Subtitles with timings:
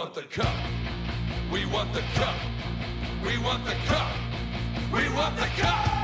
[0.00, 0.56] want the cup.
[1.52, 2.34] We want the cup.
[3.22, 4.10] We want the cup.
[4.90, 5.99] We want the cup.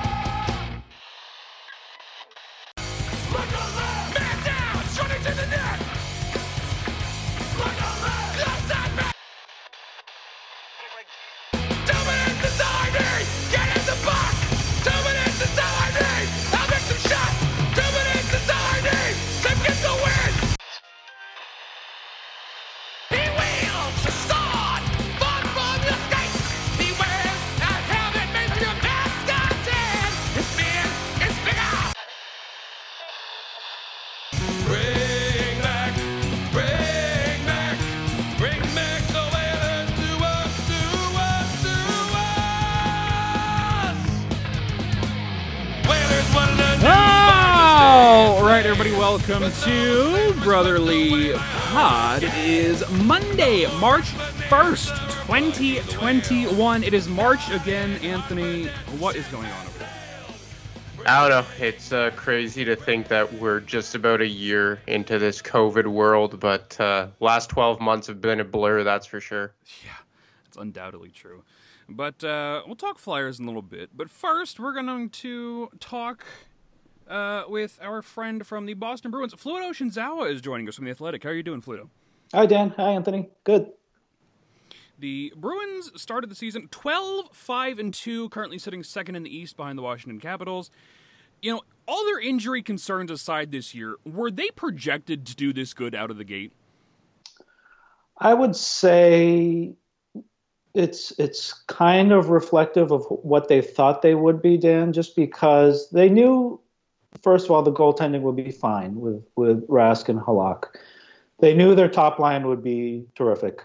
[49.08, 52.24] Welcome to Brotherly Pod.
[52.24, 54.06] It is Monday, March
[54.48, 54.96] 1st,
[55.28, 56.82] 2021.
[56.82, 58.66] It is March again, Anthony.
[58.98, 59.88] What is going on over there?
[61.06, 61.64] I don't know.
[61.64, 66.40] It's uh, crazy to think that we're just about a year into this COVID world,
[66.40, 69.54] but uh, last 12 months have been a blur, that's for sure.
[69.84, 69.92] Yeah,
[70.48, 71.44] it's undoubtedly true.
[71.88, 73.90] But uh, we'll talk Flyers in a little bit.
[73.96, 76.24] But first, we're going to talk
[77.08, 79.34] uh, with our friend from the Boston Bruins.
[79.34, 81.22] Fluto Shinzawa is joining us from The Athletic.
[81.22, 81.88] How are you doing, Fluido?
[82.32, 82.74] Hi, Dan.
[82.76, 83.30] Hi, Anthony.
[83.44, 83.70] Good.
[84.98, 89.56] The Bruins started the season 12 5 and 2, currently sitting second in the East
[89.56, 90.70] behind the Washington Capitals.
[91.42, 95.74] You know, all their injury concerns aside this year, were they projected to do this
[95.74, 96.52] good out of the gate?
[98.18, 99.76] I would say
[100.74, 105.90] it's it's kind of reflective of what they thought they would be, Dan, just because
[105.90, 106.60] they knew
[107.22, 110.64] first of all the goaltending would be fine with with Rask and Halak.
[111.38, 113.62] They knew their top line would be terrific.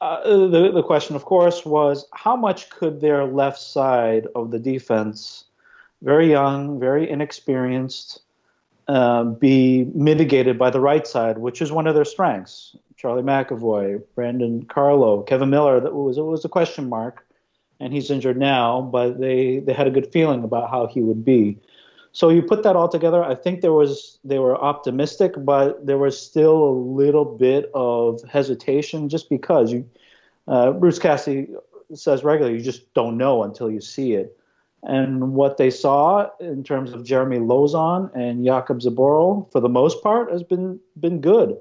[0.00, 4.58] Uh, the the question, of course, was how much could their left side of the
[4.58, 5.44] defense,
[6.02, 8.20] very young, very inexperienced,
[8.88, 12.74] um, be mitigated by the right side, which is one of their strengths.
[12.96, 15.80] Charlie McAvoy, Brandon Carlo, Kevan Miller.
[15.80, 17.26] That was was a question mark,
[17.78, 18.80] and he's injured now.
[18.80, 21.58] But they they had a good feeling about how he would be.
[22.12, 23.22] So you put that all together.
[23.22, 28.22] I think there was they were optimistic, but there was still a little bit of
[28.24, 29.88] hesitation, just because you
[30.48, 31.48] uh, Bruce Cassidy
[31.94, 34.36] says regularly, you just don't know until you see it.
[34.82, 40.02] And what they saw in terms of Jeremy Lauzon and Jakub Zboril, for the most
[40.02, 41.56] part, has been been good.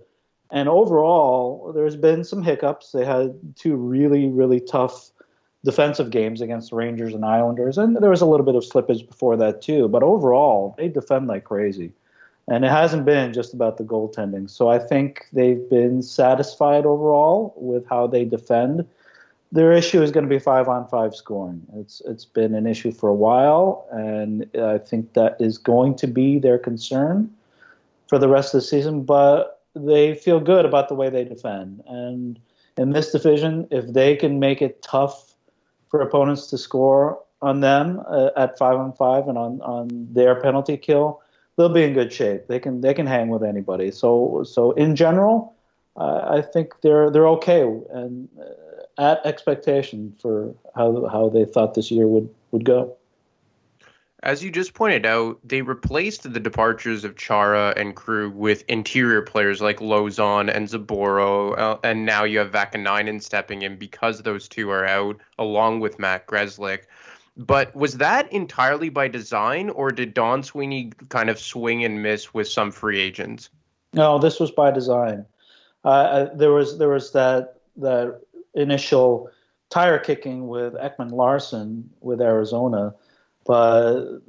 [0.52, 2.92] And overall, there's been some hiccups.
[2.92, 5.12] They had two really, really tough
[5.66, 9.08] defensive games against the Rangers and Islanders, and there was a little bit of slippage
[9.08, 9.88] before that too.
[9.88, 11.92] But overall, they defend like crazy,
[12.48, 14.50] and it hasn't been just about the goaltending.
[14.50, 18.88] So I think they've been satisfied overall with how they defend.
[19.52, 21.62] Their issue is going to be five on five scoring.
[21.76, 26.08] It's it's been an issue for a while, and I think that is going to
[26.08, 27.30] be their concern
[28.08, 29.04] for the rest of the season.
[29.04, 31.84] But they feel good about the way they defend.
[31.88, 32.40] And
[32.78, 35.29] in this division, if they can make it tough
[35.90, 40.36] for opponents to score on them uh, at five on five and on, on their
[40.42, 41.22] penalty kill,
[41.56, 42.48] they'll be in good shape.
[42.48, 43.92] They can they can hang with anybody.
[43.92, 45.54] So so in general,
[45.96, 51.74] uh, I think they're they're okay and uh, at expectation for how how they thought
[51.74, 52.96] this year would would go.
[54.22, 59.22] As you just pointed out, they replaced the departures of Chara and Krug with interior
[59.22, 64.50] players like Lauzon and Zboril, uh, and now you have Vaakanainen stepping in because those
[64.50, 66.82] two are out, along with Matt Grzelcyk.
[67.38, 72.34] But was that entirely by design, or did Don Sweeney kind of swing and miss
[72.34, 73.50] with some free agents?
[73.94, 75.26] No, this was by design.
[75.86, 78.20] Uh, there was there was that that
[78.54, 79.32] initial
[79.70, 82.94] tire kicking with Ekman-Larsson with Arizona
[83.50, 84.22] but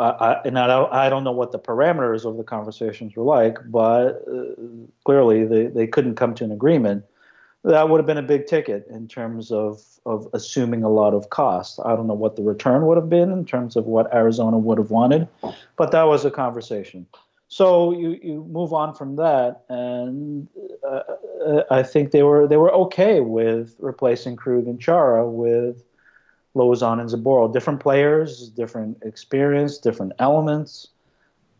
[0.00, 3.56] I, and I don't, I don't know what the parameters of the conversations were like,
[3.66, 4.64] but uh,
[5.04, 7.04] clearly they, they couldn't come to an agreement.
[7.62, 11.30] That would have been a big ticket in terms of, of assuming a lot of
[11.30, 11.78] cost.
[11.84, 14.78] I don't know what the return would have been in terms of what Arizona would
[14.78, 15.28] have wanted,
[15.76, 17.06] but that was a conversation.
[17.46, 20.48] So you, you move on from that, and
[20.84, 25.84] uh, I think they were they were okay with replacing Krug and Chara with
[26.54, 27.52] Lauzon and Zboril.
[27.52, 30.88] Different players, different experience, different elements.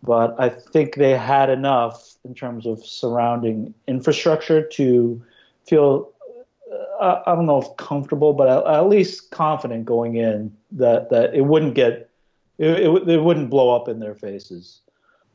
[0.02, 5.22] But I think they had enough in terms of surrounding infrastructure to
[5.66, 6.10] feel,
[7.00, 11.34] uh, I don't know if comfortable, but at, at, least confident going in that, that
[11.34, 12.10] it wouldn't get,
[12.58, 14.80] it, it, it wouldn't blow up in their faces.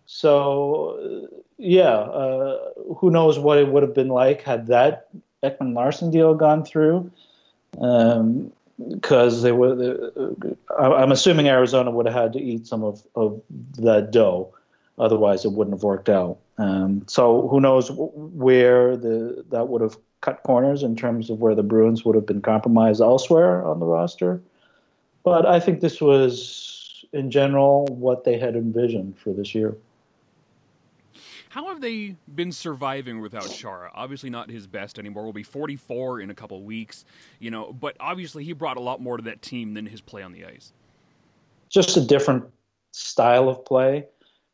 [0.06, 5.08] So, yeah, uh, who knows what it would have been like had that
[5.44, 7.12] Ekman-Larsson deal gone through,
[8.90, 10.12] because they were,
[10.70, 13.42] uh, I'm assuming Arizona would have had to eat some of, of
[13.80, 14.54] that dough,
[14.98, 16.38] otherwise it wouldn't have worked out.
[16.58, 21.56] Um, so who knows where the that would have cut corners in terms of where
[21.56, 24.42] the Bruins would have been compromised elsewhere on the roster.
[25.24, 29.76] But I think this was, in general, what they had envisioned for this year.
[31.50, 33.92] How have they been surviving without Chara?
[33.94, 35.26] Obviously, not his best anymore.
[35.26, 37.06] Will be 44 in a couple weeks,
[37.40, 37.74] you know.
[37.74, 40.46] But obviously, he brought a lot more to that team than his play on the
[40.46, 40.74] ice.
[41.70, 42.46] Just a different
[42.92, 44.06] style of play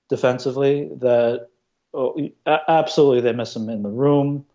[0.09, 0.89] defensively.
[0.97, 1.47] That
[1.93, 4.45] oh, absolutely they miss him in the room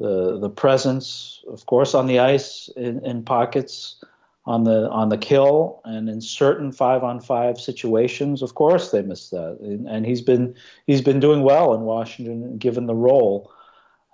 [0.00, 4.02] the the presence, of course, on the ice in, in pockets,
[4.50, 9.02] on the on the kill, and in certain five on five situations, of course, they
[9.02, 9.58] miss that.
[9.60, 10.54] And, and he's been
[10.86, 13.52] he's been doing well in Washington, given the role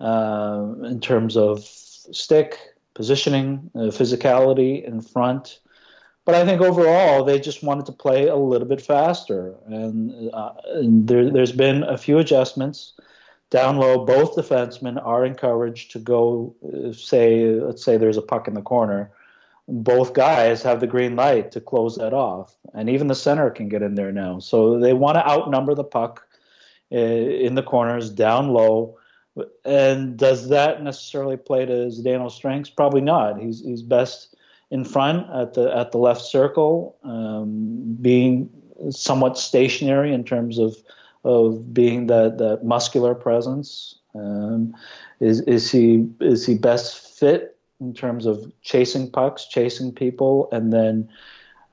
[0.00, 2.58] uh, in terms of stick
[2.94, 5.60] positioning, uh, physicality in front.
[6.26, 10.52] But I think overall they just wanted to play a little bit faster, and, uh,
[10.74, 12.94] and there, there's been a few adjustments
[13.50, 18.48] down low, both defensemen are encouraged to go, uh, say, let's say there's a puck
[18.48, 19.10] in the corner.
[19.68, 22.56] Both guys have the green light to close that off.
[22.74, 24.38] And even the center can get in there now.
[24.38, 26.26] So they want to outnumber the puck
[26.92, 28.96] uh, in the corners, down low.
[29.64, 32.70] And does that necessarily play to Zdeno's strengths?
[32.70, 33.40] Probably not.
[33.40, 34.36] He's, he's best
[34.70, 38.50] in front at the at the left circle, um, being
[38.90, 40.76] somewhat stationary in terms of
[41.24, 43.96] of being that that muscular presence?
[44.14, 44.74] Um,
[45.20, 50.72] is is he is he best fit in terms of chasing pucks, chasing people, and
[50.72, 51.08] then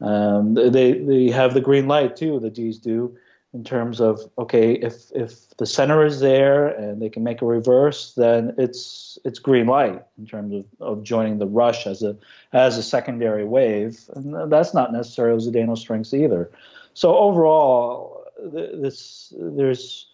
[0.02, 2.40] um, they they have the green light too.
[2.40, 3.18] The D's do
[3.54, 7.46] in terms of okay, if if the center is there and they can make a
[7.46, 12.18] reverse, then it's it's green light in terms of, of joining the rush as a
[12.52, 16.52] as a secondary wave, and that's not necessarily Zdeno's strengths either.
[16.96, 20.08] So overall, this there's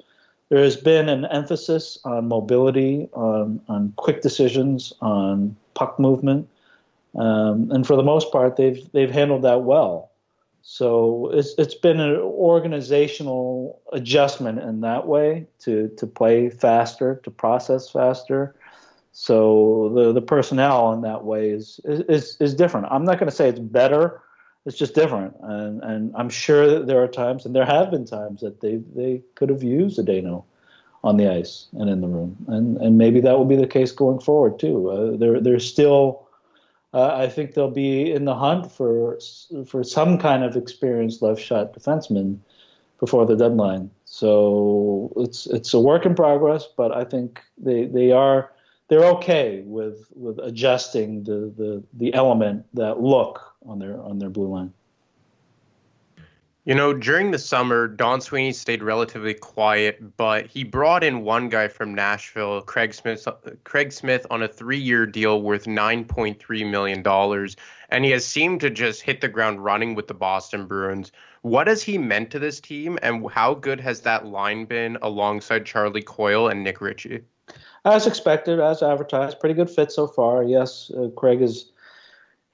[0.50, 6.48] there has been an emphasis on mobility, on on quick decisions, on puck movement,
[7.16, 10.12] um, and for the most part, they've they've handled that well.
[10.62, 17.32] So it's it's been an organizational adjustment in that way to to play faster, to
[17.32, 18.56] process faster.
[19.12, 22.88] So the the personnel in that way is is is different.
[22.92, 24.22] I'm not going to say it's better
[24.66, 25.36] it's just different.
[25.42, 28.82] And and I'm sure that there are times, and there have been times that they
[28.96, 30.44] they could have used Zdeno
[31.04, 33.92] on the ice and in the room, and and maybe that will be the case
[33.92, 34.90] going forward too.
[34.90, 36.28] Uh, they're they're still.
[36.92, 39.20] Uh, I think they'll be in the hunt for
[39.68, 42.40] for some kind of experienced left shot defenseman
[43.00, 43.92] before the deadline.
[44.06, 48.52] So it's it's a work in progress, but I think they they are
[48.90, 54.30] they're okay with with adjusting the the the element that look on their on their
[54.30, 54.74] blue line.
[56.70, 61.50] You know, during the summer, Don Sweeney stayed relatively quiet, but he brought in one
[61.50, 63.28] guy from Nashville, Craig Smith,
[63.64, 67.56] Craig Smith, on a three-year deal worth 9.3 million dollars,
[67.90, 71.12] and he has seemed to just hit the ground running with the Boston Bruins.
[71.42, 75.66] What has he meant to this team, and how good has that line been alongside
[75.66, 77.24] Charlie Coyle and Nick Ritchie?
[77.84, 80.44] As expected, as advertised, pretty good fit so far.
[80.44, 81.72] Yes, uh, Craig is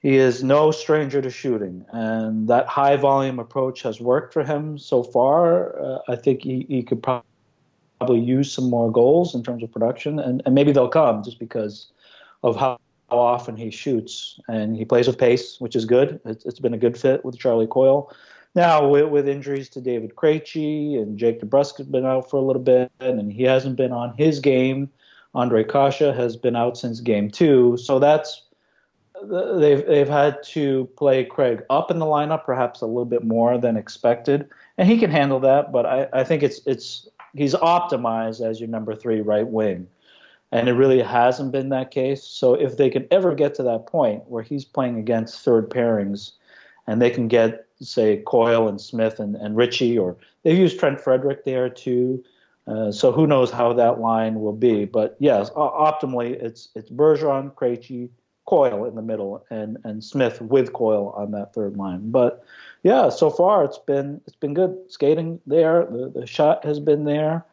[0.06, 4.78] he is no stranger to shooting, and that high volume approach has worked for him
[4.78, 5.76] so far.
[5.76, 10.20] Uh, I think he, he could probably use some more goals in terms of production,
[10.20, 11.88] and, and maybe they'll come just because
[12.44, 12.78] of how,
[13.10, 14.38] how often he shoots.
[14.46, 16.20] And he plays with pace, which is good.
[16.24, 18.14] It's, it's been a good fit with Charlie Coyle.
[18.54, 22.42] Now, with, with injuries to David Krejci and Jake DeBrusk has been out for a
[22.42, 24.88] little bit, and he hasn't been on his game.
[25.34, 28.45] Ondrej Kase has been out since game two, so that's
[29.24, 33.58] they've they've had to play Craig up in the lineup perhaps a little bit more
[33.58, 35.72] than expected, and he can handle that.
[35.72, 39.86] But I, I think it's it's he's optimized as your number three right wing,
[40.52, 42.22] and it really hasn't been that case.
[42.22, 46.32] So if they can ever get to that point where he's playing against third pairings,
[46.86, 51.00] and they can get say Coyle and Smith and, and Ritchie, or they've used Trent
[51.00, 52.24] Frederic there too.
[52.66, 54.84] Uh, so who knows how that line will be?
[54.84, 58.08] But yes, optimally, it's it's Bergeron, Krejci,
[58.46, 62.10] Coyle in the middle and and Smith with Coyle on that third line.
[62.10, 62.44] But
[62.82, 65.86] yeah, so far it's been it's been good skating there.
[65.86, 67.44] The the shot has been there.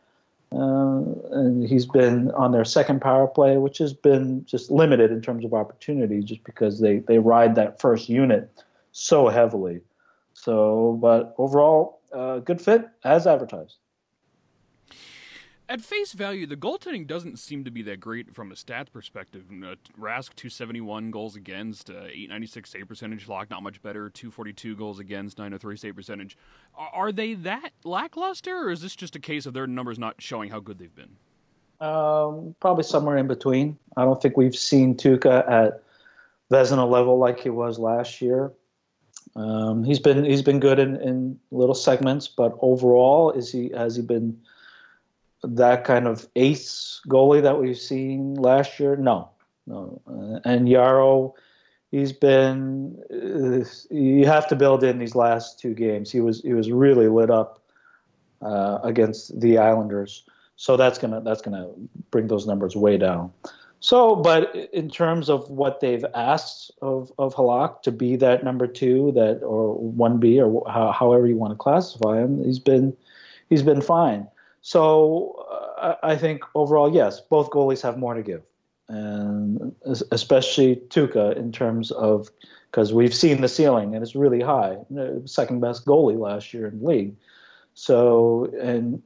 [0.51, 5.19] Uh, and he's been on their second power play, which has been just limited in
[5.19, 8.51] terms of opportunity, just because they they ride that first unit
[8.91, 9.81] so heavily.
[10.35, 13.77] So, but overall, uh, good fit as advertised
[15.73, 19.45] At face value, the goaltending doesn't seem to be that great from a stats perspective.
[19.49, 25.39] Rask 271 goals against, uh, 896 save percentage, Lock not much better, 242 goals against,
[25.39, 26.37] 903 save percentage.
[26.75, 30.13] Are, are they that lackluster, or is this just a case of their numbers not
[30.19, 31.15] showing how good they've been?
[31.79, 33.79] Um, probably somewhere in between.
[33.97, 35.81] I don't think we've seen Tuukka at
[36.51, 38.51] Vezina level like he was last year.
[39.35, 43.95] Um, he's been he's been good in, in little segments, but overall, is he has
[43.95, 44.39] he been
[45.43, 48.95] that kind of ace goalie that we've seen last year?
[48.95, 49.29] No,
[49.67, 50.01] no.
[50.45, 51.33] And Jaro,
[51.91, 52.97] he's been.
[53.11, 56.11] Uh, you have to build in these last two games.
[56.11, 57.61] He was he was really lit up
[58.41, 60.23] uh, against the Islanders,
[60.55, 61.69] so that's gonna that's gonna
[62.11, 63.31] bring those numbers way down.
[63.79, 68.65] So, but in terms of what they've asked of of Halak to be that number
[68.65, 72.95] two, that or one B, or how, however you want to classify him, he's been
[73.49, 74.25] he's been fine.
[74.63, 75.45] So
[75.77, 78.41] uh, I think overall, yes, both goalies have more to give,
[78.87, 79.75] and
[80.11, 82.29] especially Tuukka in terms of
[82.71, 84.77] because we've seen the ceiling and it's really high,
[85.25, 87.15] second best goalie last year in the league.
[87.73, 89.03] So and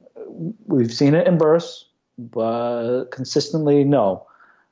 [0.66, 1.86] we've seen it in bursts,
[2.16, 4.26] but consistently no.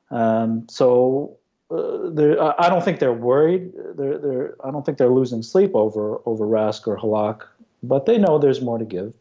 [0.09, 1.37] Um, so
[1.69, 3.73] uh, I don't think they're worried.
[3.97, 7.41] They're, they're, I don't think they're losing sleep over over Rask or Halak,
[7.83, 9.13] but they know there's more to give,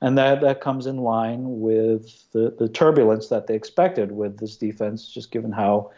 [0.00, 4.56] and that that comes in line with the, the turbulence that they expected with this
[4.56, 5.90] defense, just given how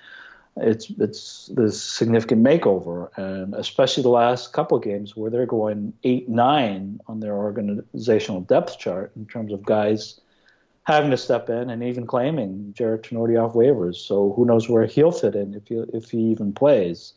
[0.57, 6.29] it's it's this significant makeover, and especially the last couple games where they're going eight
[6.29, 10.21] nine on their organizational depth chart in terms of guys
[10.85, 13.97] having to step in and even claiming Jared Tinordi off waivers.
[13.97, 17.15] So who knows where he'll fit in if he if he even plays.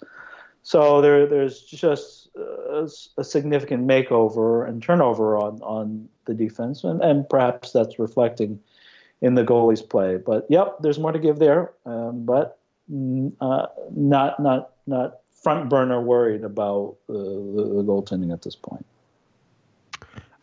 [0.64, 7.02] So there there's just a, a significant makeover and turnover on on the defense, and,
[7.02, 8.60] and perhaps that's reflecting
[9.22, 10.18] in the goalie's play.
[10.18, 12.60] But yep, there's more to give there, um, but
[13.42, 18.86] uh, not not not front burner worried about uh, the, the goaltending at this point.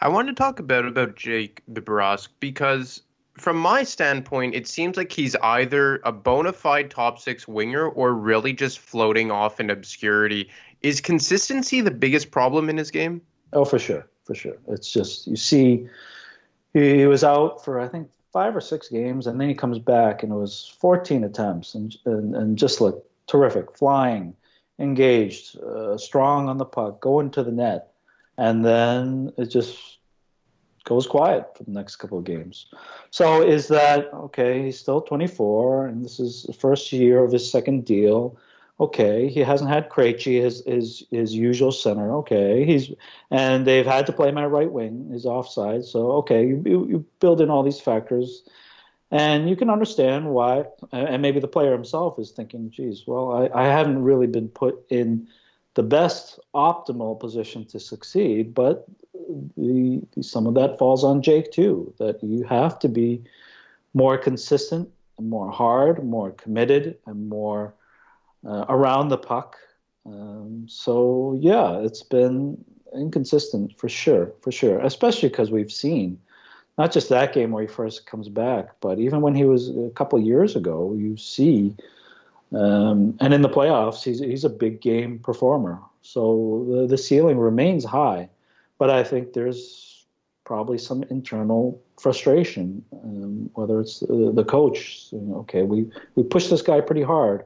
[0.01, 3.03] I want to talk about about Jake DeBrusk because
[3.37, 8.15] from my standpoint, it seems like he's either a bona fide top six winger or
[8.15, 10.51] really just floating off in obscurity.
[10.83, 13.23] Is consistency the biggest problem in his game?
[13.53, 14.57] Oh, for sure, for sure.
[14.69, 15.89] It's just you see,
[16.73, 19.79] he, he was out for I think five or six games, and then he comes
[19.79, 24.35] back and it was 14 attempts and and, and just looked terrific, flying,
[24.79, 27.93] engaged, uh, strong on the puck, going to the net,
[28.37, 29.99] and then it just
[30.85, 32.67] goes quiet for the next couple of games.
[33.11, 34.63] So is that okay?
[34.63, 38.39] He's still 24, and this is the first year of his second deal.
[38.81, 42.15] Okay, he hasn't had Krejci, his his his usual center.
[42.19, 42.93] Okay, he's
[43.31, 45.85] and they've had to play my right wing, his offside.
[45.85, 48.43] So okay, you, you, you build in all these factors,
[49.11, 50.65] and you can understand why.
[50.93, 54.85] And maybe the player himself is thinking, "Geez, well, I, I haven't really been put
[54.89, 55.29] in."
[55.75, 58.85] the best optimal position to succeed, but
[59.57, 61.95] the, some of that falls on Jake too.
[61.99, 63.23] That you have to be
[63.95, 64.89] more consistent,
[65.21, 67.75] more hard, more committed, and more
[68.47, 69.57] uh, around the puck.
[70.07, 72.65] Um, so yeah, it's been
[72.95, 74.79] inconsistent for sure, for sure.
[74.81, 76.19] Especially because we've seen
[76.77, 79.91] not just that game where he first comes back, but even when he was a
[79.95, 81.75] couple years ago, you see.
[82.53, 85.81] Um, and in the playoffs, he's he's a big game performer.
[86.03, 88.31] So the, the ceiling remains high
[88.79, 90.07] but I think there's
[90.45, 95.11] probably some internal frustration, um, whether it's the, the coach.
[95.11, 97.45] Saying, okay, we we push this guy pretty hard,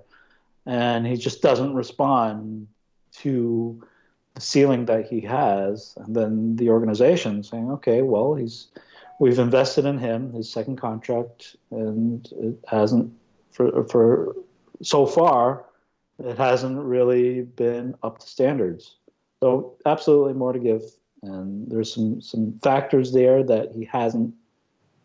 [0.66, 2.68] and he just doesn't respond
[3.12, 3.82] to
[4.34, 8.68] the ceiling that he has, and then the organization saying, okay, well, he's
[9.18, 13.12] we've invested in him, his second contract, and it hasn't
[13.50, 14.36] for for
[14.82, 15.64] so far,
[16.18, 18.96] it hasn't really been up to standards.
[19.40, 20.82] So absolutely more to give
[21.22, 24.34] and there's some some factors there that he hasn't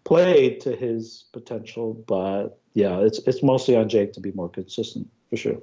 [0.04, 1.94] played to his potential.
[1.94, 5.58] But yeah, it's it's mostly on Jake to be more consistent for sure.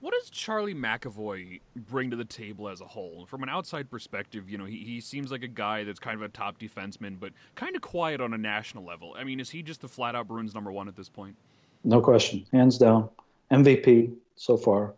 [0.00, 3.24] What does Charlie McAvoy bring to the table as a whole?
[3.24, 6.22] From an outside perspective, you know, he, he seems like a guy that's kind of
[6.22, 9.14] a top defenseman, but kind of quiet on a national level.
[9.18, 11.36] I mean, is he just the flat out Bruins number one at this point?
[11.84, 13.08] No question, hands down,
[13.50, 14.94] MVP so far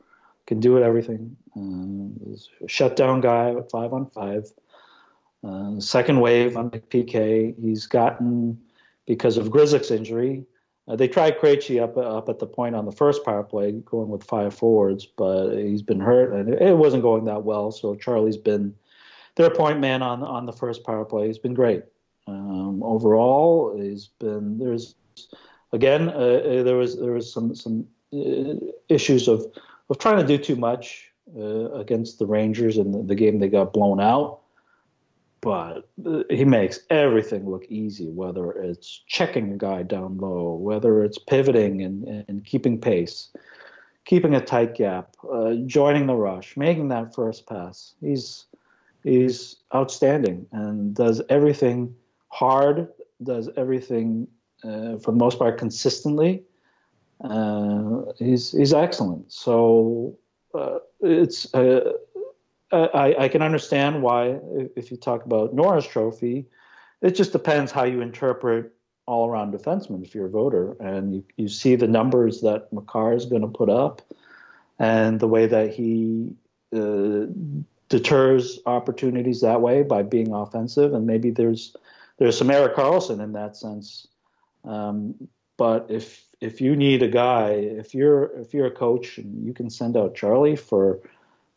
[0.47, 1.37] can do it everything.
[1.57, 4.51] Uh, shutdown guy at five on five.
[5.45, 7.55] Uh, second wave on the PK.
[7.61, 8.61] He's gotten
[9.07, 10.45] because of Grzelcyk's injury.
[10.89, 14.09] Uh, they tried Krejci up up at the point on the first power play, going
[14.09, 17.73] with five forwards, but he's been hurt and it wasn't going that well.
[17.73, 18.75] So Charlie's been
[19.35, 21.27] their point man on on the first power play.
[21.27, 21.85] He's been great,
[22.27, 24.95] Um, overall, he's been there's
[25.73, 28.55] again uh, there was there was some some uh,
[28.89, 29.45] issues of
[29.91, 33.49] of trying to do too much uh, against the Rangers in the, the, game they
[33.49, 34.41] got blown out.
[35.41, 35.89] But
[36.31, 41.83] he makes everything look easy, whether it's checking a guy down low, whether it's pivoting
[41.83, 43.29] and, and keeping pace,
[44.05, 47.95] keeping a tight gap, uh, joining the rush, making that first pass.
[48.01, 48.47] He's
[49.05, 51.95] he's outstanding and does everything
[52.29, 52.89] hard,
[53.23, 54.27] does everything
[54.65, 56.43] uh, for the most part consistently.
[57.23, 59.31] Uh, he's he's excellent.
[59.33, 60.19] So
[60.55, 61.93] uh, it's uh,
[62.73, 64.39] I, I can understand why
[64.75, 66.47] if you talk about Norris Trophy,
[67.01, 68.73] it just depends how you interpret
[69.07, 70.05] all around defenseman.
[70.05, 73.49] If you're a voter and you, you see the numbers that Makar is going to
[73.49, 74.03] put up
[74.79, 76.35] and the way that he
[76.75, 77.27] uh,
[77.89, 81.77] deters opportunities that way by being offensive and maybe there's
[82.19, 84.09] there's some Erik Karlsson in that sense.
[84.65, 89.47] Um, but if if you need a guy, if you're if you're a coach and
[89.47, 91.01] you can send out Charlie for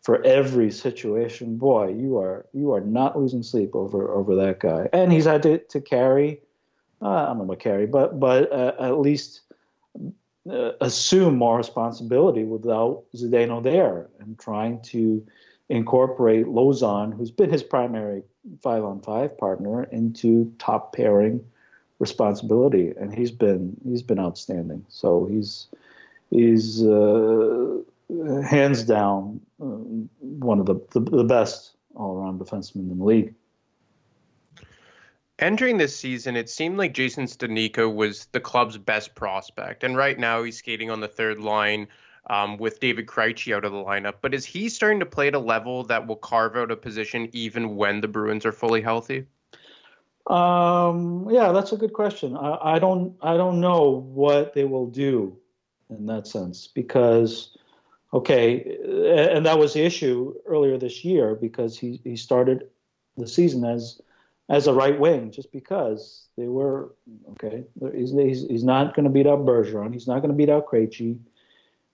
[0.01, 4.89] for every situation, boy, you are you are not losing sleep over over that guy.
[4.93, 6.41] And he's had to, to carry,
[7.01, 9.41] uh, I don't know about carry, but but uh, at least
[10.49, 15.25] uh, assume more responsibility without Zdeno there and trying to
[15.67, 18.23] incorporate Lauzon, who's been his primary
[18.61, 21.43] five on five partner, into top pairing
[21.99, 24.85] responsibility, and he's been he's been outstanding.
[24.87, 25.67] So he's
[26.31, 27.79] he's uh,
[28.43, 29.65] hands down uh,
[30.19, 33.33] one of the, the, the best all around defensemen in the league.
[35.39, 40.19] Entering this season, it seemed like Jason Studnicka was the club's best prospect, and right
[40.19, 41.87] now he's skating on the third line
[42.29, 44.15] um, with David Krejci out of the lineup.
[44.21, 47.29] But is he starting to play at a level that will carve out a position
[47.31, 49.25] even when the Bruins are fully healthy?
[50.27, 52.37] Um, yeah, that's a good question.
[52.37, 55.37] I, I, don't I don't know what they will do
[55.89, 57.57] in that sense because
[58.13, 58.77] okay,
[59.33, 62.67] and that was the issue earlier this year because he, he started
[63.17, 64.01] the season as
[64.49, 66.95] as a right wing just because they were
[67.31, 67.63] okay.
[67.93, 69.93] He's he's, he's not going to beat out Bergeron.
[69.93, 71.19] He's not going to beat out Krejci.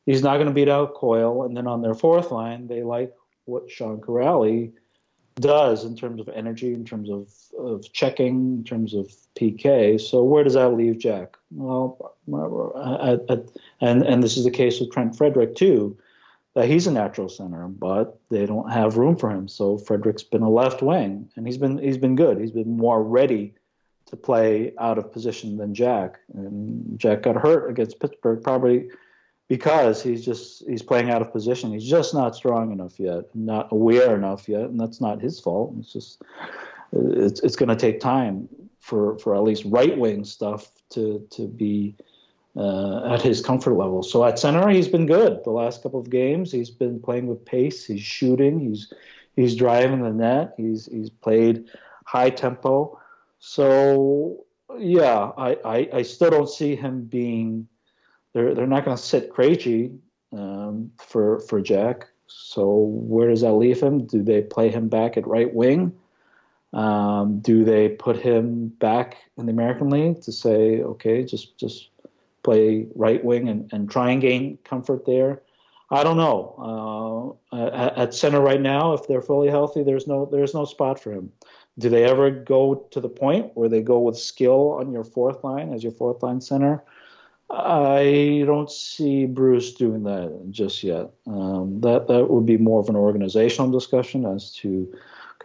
[0.06, 1.44] He's not going to beat out Coyle.
[1.44, 3.14] And then on their fourth line, they like
[3.46, 4.72] what Sean Kuraly
[5.36, 10.00] does in terms of energy, in terms of, of checking, in terms of PK.
[10.00, 11.36] So where does that leave Jack?
[11.52, 12.16] Well,
[12.78, 13.38] I, I,
[13.82, 15.98] and and this is the case with Trent Frederic too,
[16.56, 19.48] that he's a natural center, but they don't have room for him.
[19.48, 22.40] So Frederic's been a left wing, and he's been he's been good.
[22.40, 23.54] He's been more ready
[24.08, 26.20] to play out of position than Jack.
[26.34, 28.90] And Jack got hurt against Pittsburgh, probably
[29.50, 31.74] because he's just he's playing out of position.
[31.74, 35.76] He's just not strong enough yet, not aware enough yet, and that's not his fault.
[35.80, 36.22] It's just
[36.94, 38.48] it's it's going to take time
[38.80, 41.96] for for at least right wing stuff to to be
[42.56, 44.02] uh, at his comfort level.
[44.04, 46.52] So at center, he's been good the last couple of games.
[46.52, 47.86] He's been playing with pace.
[47.86, 48.60] He's shooting.
[48.60, 48.94] He's
[49.36, 50.54] he's driving the net.
[50.58, 51.66] He's he's played
[52.06, 53.00] high tempo.
[53.40, 54.46] So
[54.78, 57.68] yeah, I, I, I still don't see him being
[58.34, 59.98] they're they're not going to sit Krejci
[60.34, 62.08] um, for for Jack.
[62.28, 64.06] So where does that leave him?
[64.06, 65.94] Do they play him back at right wing?
[66.74, 71.90] Um, do they put him back in the American League to say, okay, just just
[72.46, 75.42] play right wing and, and try and gain comfort there?
[75.92, 77.40] I don't know.
[77.52, 81.00] Uh, at, at, center right now, if they're fully healthy, there's no there's no spot
[81.00, 81.32] for him.
[81.78, 85.44] Do they ever go to the point where they go with skill on your fourth
[85.44, 86.84] line as your fourth line center?
[87.50, 91.12] I don't see Bruce doing that just yet.
[91.28, 94.92] Um, that that would be more of an organizational discussion as to,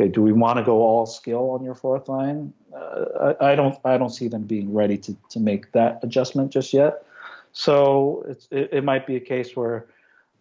[0.01, 2.53] okay, do we want to go all skill on your fourth line?
[2.75, 6.53] Uh, I, I, don't I don't see them being ready to to make that adjustment
[6.53, 7.05] just yet.
[7.53, 9.87] So it, it might be a case where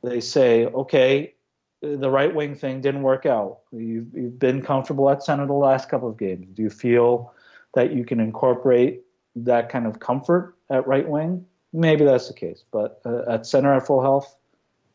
[0.04, 1.34] they say, okay,
[1.82, 3.60] the right wing thing didn't work out.
[3.72, 6.48] You've, you've been comfortable at center the last couple of games.
[6.54, 7.34] Do you feel
[7.74, 9.02] that you can incorporate
[9.36, 11.45] that kind of comfort at right wing?
[11.74, 12.63] maybe that's the case.
[12.72, 14.36] But uh, at center at full health,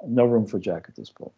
[0.07, 1.33] no room for Jack at this point.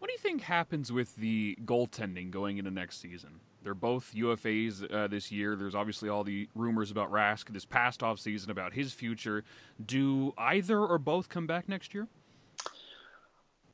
[0.00, 3.40] What do you think happens with the goaltending going into next season?
[3.62, 5.56] They're both UFAs uh, this year.
[5.56, 9.44] There's obviously all the rumors about Rask this past off season about his future.
[9.84, 12.08] Do either or both come back next year?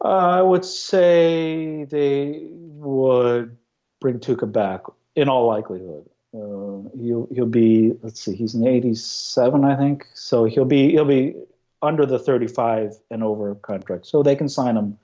[0.00, 3.56] I would say they would
[4.00, 4.80] bring Tuukka back
[5.14, 6.10] in all likelihood.
[6.34, 10.08] Uh, he'll he'll be let's see, he's an 87, I think.
[10.14, 11.36] So he'll be he'll be
[11.82, 14.06] under the 35 and over contract.
[14.06, 14.98] So they can sign him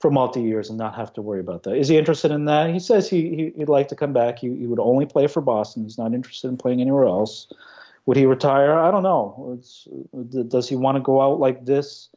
[0.00, 1.76] for multi years and not have to worry about that.
[1.76, 2.70] Is he interested in that?
[2.70, 4.38] He says he, he would like to come back.
[4.38, 5.84] He, he would only play for Boston.
[5.84, 7.52] He's not interested in playing anywhere else.
[8.06, 8.72] Would he retire?
[8.72, 9.56] I don't know.
[9.58, 9.86] It's,
[10.48, 12.08] does he want to go out like this,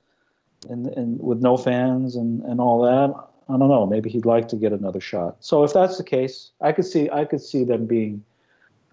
[0.70, 3.14] and, and with no fans and, and all that?
[3.54, 3.86] I don't know.
[3.86, 5.36] Maybe he'd like to get another shot.
[5.42, 8.24] So if that's the case, I could see I could see them being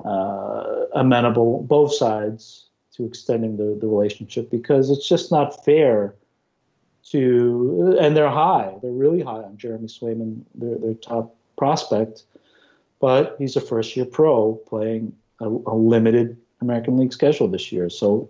[0.04, 6.16] uh, amenable, both sides, to extending the, the relationship because it's just not fair
[7.12, 8.74] to and they're high.
[8.82, 12.24] They're really high on Jeremy Swayman, their their top prospect,
[13.00, 17.90] but he's a first year pro playing a, a limited American League schedule this year.
[17.90, 18.28] So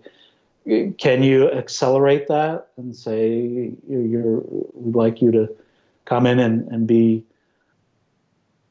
[0.97, 5.49] can you accelerate that and say you're, we'd like you to
[6.05, 7.23] come in and, and be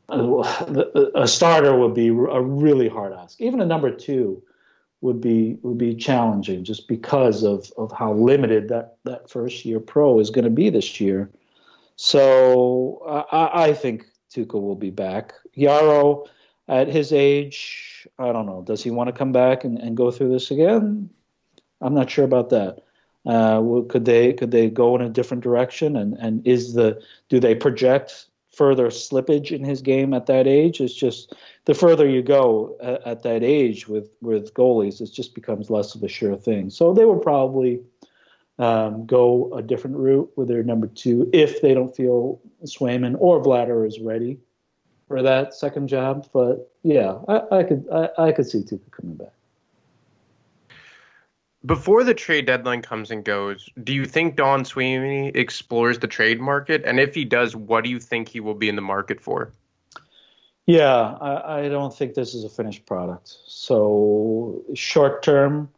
[0.08, 3.40] a, a starter would be a really hard ask.
[3.40, 4.42] Even a number two
[5.00, 9.80] would be would be challenging just because of, of how limited that, that first year
[9.80, 11.30] pro is going to be this year.
[11.96, 15.34] So I, I think Tuukka will be back.
[15.56, 16.26] Jaro,
[16.68, 18.62] at his age, I don't know.
[18.62, 21.10] Does he want to come back and, and go through this again?
[21.80, 22.82] I'm not sure about that.
[23.26, 25.96] Uh, could they could they go in a different direction?
[25.96, 28.26] And and is the do they project
[28.60, 30.82] further slippage in his game at that age?
[30.82, 31.32] It's just
[31.64, 35.94] the further you go at, at that age with with goalies, it just becomes less
[35.94, 36.68] of a sure thing.
[36.68, 37.80] So they would probably
[38.58, 43.42] um, go a different route with their number two if they don't feel Swayman or
[43.42, 44.38] Vladar is ready
[45.08, 46.28] for that second job.
[46.30, 49.32] But yeah, I, I could I, I could see Tuukka coming back.
[51.66, 56.40] Before the trade deadline comes and goes, do you think Don Sweeney explores the trade
[56.40, 56.82] market?
[56.86, 59.52] And if he does, what do you think he will be in the market for?
[60.66, 63.36] Yeah, I, I don't think this is a finished product.
[63.46, 65.68] So short term,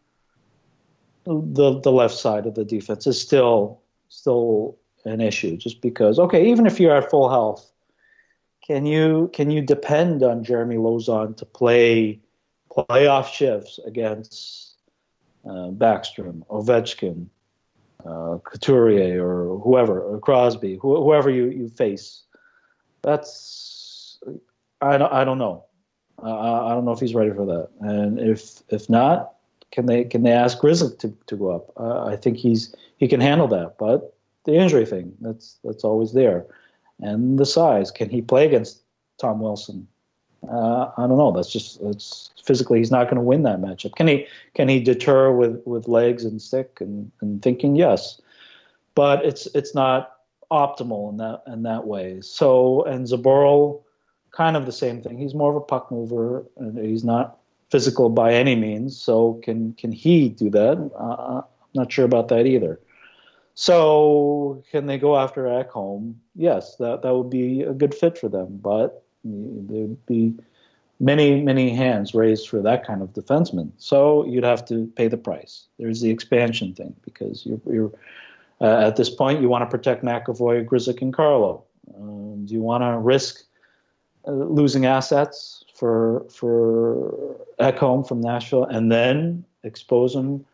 [1.25, 6.51] the the left side of the defense is still still an issue, just because okay,
[6.51, 7.73] even if you're at full health,
[8.67, 12.21] can you can you depend on Jeremy Lauzon to play
[12.71, 14.72] playoff shifts against
[15.45, 17.27] uh, Backstrom, Ovechkin,
[18.05, 22.23] uh, Couturier, or whoever, or Crosby, wh- whoever you, you face.
[23.03, 24.19] That's
[24.81, 25.65] I don't I don't know.
[26.23, 27.69] Uh, I don't know if he's ready for that.
[27.81, 29.35] And if if not,
[29.71, 31.73] can they can they ask Grzelcyk to, to go up?
[31.77, 33.77] Uh, I think he's he can handle that.
[33.79, 36.47] But the injury thing that's that's always there,
[37.01, 37.91] and the size.
[37.91, 38.83] Can he play against
[39.19, 39.89] Tom Wilson?
[40.49, 41.33] Uh, I don't know.
[41.33, 43.95] That's just it's physically he's not going to win that matchup.
[43.95, 44.27] Can he?
[44.55, 47.77] Can he deter with with legs and stick and, and thinking?
[47.77, 48.21] Yes,
[48.95, 50.17] but it's it's not
[50.51, 52.21] optimal in that in that way.
[52.21, 53.83] So and Zboril,
[54.33, 55.19] kind of the same thing.
[55.19, 57.39] He's more of a puck mover and he's not
[57.71, 59.01] physical by any means.
[59.01, 60.91] So can can he do that?
[60.99, 62.81] Uh, I'm not sure about that either.
[63.55, 66.15] So can they go after Ekholm?
[66.35, 70.35] Yes, that that would be a good fit for them, but There'd be
[71.03, 73.73] many, many hands raised for that kind of defenseman.
[73.77, 75.67] So you'd have to pay the price.
[75.79, 77.93] There's the expansion thing because you're, you're
[78.61, 81.65] uh, at this point you want to protect McAvoy, Grzelcyk, and Carlo.
[81.97, 83.43] Um, do you want to risk
[84.27, 90.47] uh, losing assets for for Ekholm from Nashville and then expose him?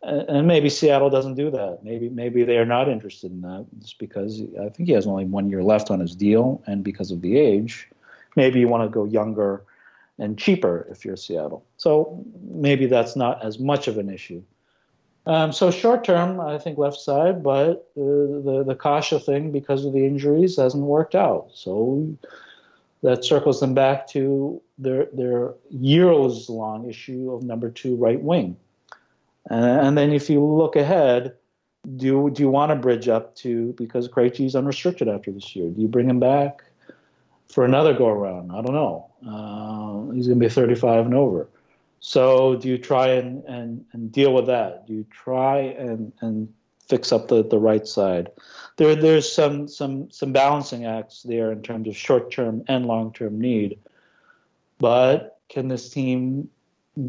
[0.00, 1.80] And maybe Seattle doesn't do that.
[1.82, 5.24] Maybe maybe they are not interested in that just because I think he has only
[5.24, 7.88] one year left on his deal and because of the age
[8.38, 9.64] maybe you want to go younger
[10.18, 11.64] and cheaper if you're Seattle.
[11.76, 12.24] So
[12.66, 14.42] maybe that's not as much of an issue.
[15.26, 19.84] Um, so short term, I think left side, but uh, the the Kase thing because
[19.84, 21.50] of the injuries hasn't worked out.
[21.52, 21.70] So
[23.02, 28.56] that circles them back to their their years long issue of number two right wing.
[29.50, 31.34] and then if you look ahead,
[31.96, 35.68] do do you want to bridge up to because Krejci's unrestricted after this year?
[35.68, 36.62] Do you bring him back?
[37.50, 38.52] For another go around.
[38.52, 39.10] I don't know.
[39.26, 41.48] Uh, he's going to be 35 and over.
[42.00, 44.86] So do you try and, and, and deal with that?
[44.86, 46.52] Do you try and, and
[46.88, 48.30] fix up the, the right side?
[48.76, 53.12] There there's some some some balancing acts there in terms of short term and long
[53.12, 53.78] term need.
[54.78, 56.48] But can this team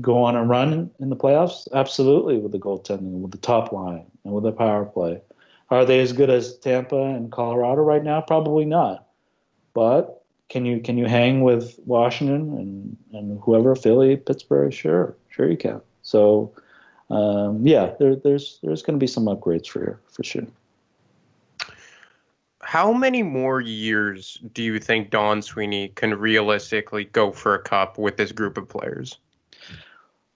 [0.01, 1.67] go on a run in the playoffs?
[1.73, 5.21] Absolutely, with the goaltending, with the top line, and with the power play.
[5.69, 8.21] Are they as good as Tampa and Colorado right now?
[8.21, 9.05] Probably not.
[9.75, 10.18] But
[10.49, 14.73] can you can you hang with Washington and and whoever Philly, Pittsburgh?
[14.73, 15.81] Sure, sure you can.
[16.01, 16.51] So
[17.09, 20.47] um, yeah, there, there's there's going to be some upgrades for for sure.
[22.61, 27.97] How many more years do you think Don Sweeney can realistically go for a cup
[27.97, 29.17] with this group of players?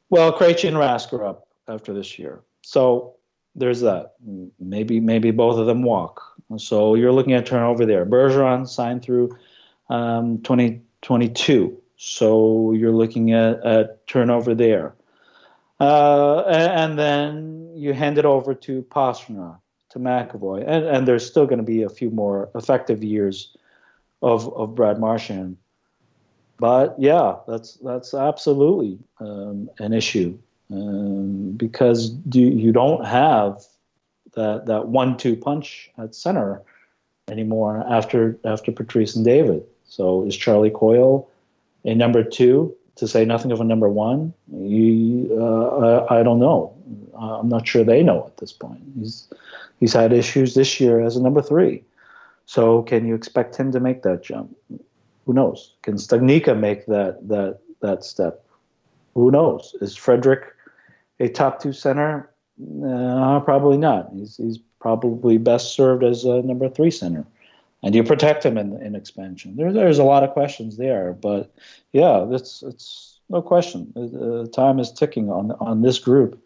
[0.10, 3.15] Well, Krejci and Rask are up after this year, so
[3.56, 4.13] there's that.
[4.60, 6.21] Maybe maybe both of them walk.
[6.58, 8.06] So you're looking at turnover there.
[8.06, 9.36] Bergeron signed through
[9.89, 11.77] um, 2022.
[11.97, 14.93] So you're looking at, at turnover there.
[15.79, 20.63] Uh, and, then you hand it over to Pastrnak, to McAvoy.
[20.65, 23.55] And, and there's still going to be a few more effective years
[24.21, 25.57] of, of Brad Marchand.
[26.59, 30.37] But yeah, that's that's absolutely um, an issue
[30.71, 33.63] um, because do, you don't have
[34.35, 36.61] that that one-two punch at center
[37.29, 39.65] anymore after after Patrice and David.
[39.93, 41.29] So is Charlie Coyle
[41.86, 42.75] a number two?
[42.97, 46.75] To say nothing of a number one, he, uh, I, I, don't know.
[47.17, 48.82] I'm not sure they know at this point.
[48.99, 49.27] He's
[49.79, 51.84] he's had issues this year as a number three.
[52.45, 54.56] So can you expect him to make that jump?
[55.25, 55.73] Who knows?
[55.82, 58.45] Can Studnicka make that that that step?
[59.15, 59.75] Who knows?
[59.82, 60.53] Is Frederic
[61.19, 62.29] a top two center?
[62.86, 64.10] Uh, probably not.
[64.13, 67.25] He's he's probably best served as a number three center.
[67.83, 69.55] And you protect him in, in expansion.
[69.55, 71.53] There, there's a lot of questions there, but
[71.91, 73.93] yeah, it's it's no question.
[73.95, 76.39] Uh, time is ticking on on this group.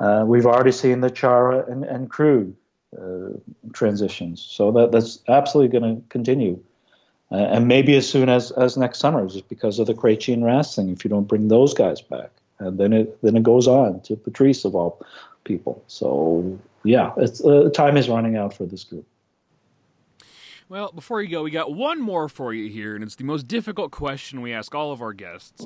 [0.00, 2.52] Uh, we've already seen the Chara and, and Krug
[3.00, 3.38] uh,
[3.72, 6.60] transitions, so that that's absolutely going to continue.
[7.30, 10.44] Uh, and maybe as soon as, as next summer, just because of the Krejci and
[10.44, 13.68] Rask thing, if you don't bring those guys back and then it then it goes
[13.68, 15.00] on to Patrice of all
[15.44, 15.82] people.
[15.86, 19.06] So yeah, it's uh, time is running out for this group.
[20.68, 23.46] Well, before you go, we got one more for you here, and it's the most
[23.46, 25.64] difficult question we ask all of our guests.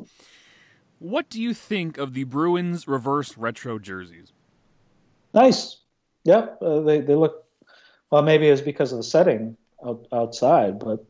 [0.99, 4.33] What do you think of the Bruins reverse retro jerseys?
[5.33, 5.79] Nice.
[6.25, 7.47] Yep, uh, they they look.
[8.11, 11.03] Well, maybe it's because of the setting out, outside, but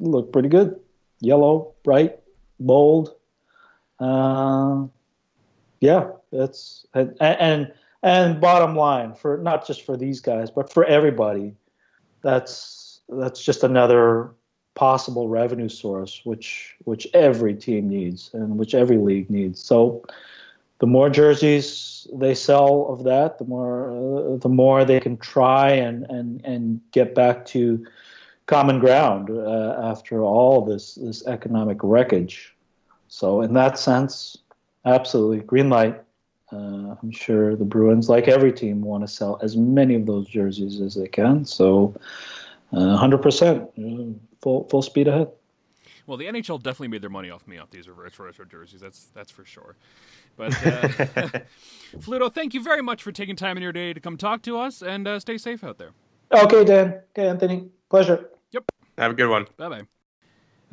[0.00, 0.80] look pretty good.
[1.20, 2.18] Yellow, bright,
[2.58, 3.14] bold.
[4.00, 4.86] Uh,
[5.80, 10.84] yeah, that's and, and and bottom line for not just for these guys, but for
[10.84, 11.54] everybody,
[12.22, 12.79] that's
[13.10, 14.30] that's just another
[14.74, 19.62] possible revenue source which which every team needs and which every league needs.
[19.62, 20.04] So
[20.78, 25.70] the more jerseys they sell of that, the more uh, the more they can try
[25.70, 27.86] and and and get back to
[28.46, 32.54] common ground uh, after all this this economic wreckage.
[33.08, 34.38] So in that sense,
[34.84, 36.02] Absolutely, green light.
[36.52, 40.26] Uh, I'm sure the Bruins, like every team, want to sell as many of those
[40.26, 41.44] jerseys as they can.
[41.44, 41.94] So,
[42.72, 45.28] 100%, uh, full full speed ahead.
[46.06, 48.80] Well, the NHL definitely made their money off me off these retro retro jerseys.
[48.80, 49.76] That's that's for sure.
[50.36, 50.88] But uh,
[51.98, 54.58] Fluto, thank you very much for taking time in your day to come talk to
[54.58, 55.90] us, and uh, stay safe out there.
[56.32, 57.00] Okay, Dan.
[57.10, 57.68] Okay, Anthony.
[57.88, 58.30] Pleasure.
[58.52, 58.70] Yep.
[58.98, 59.46] Have a good one.
[59.56, 59.82] Bye bye.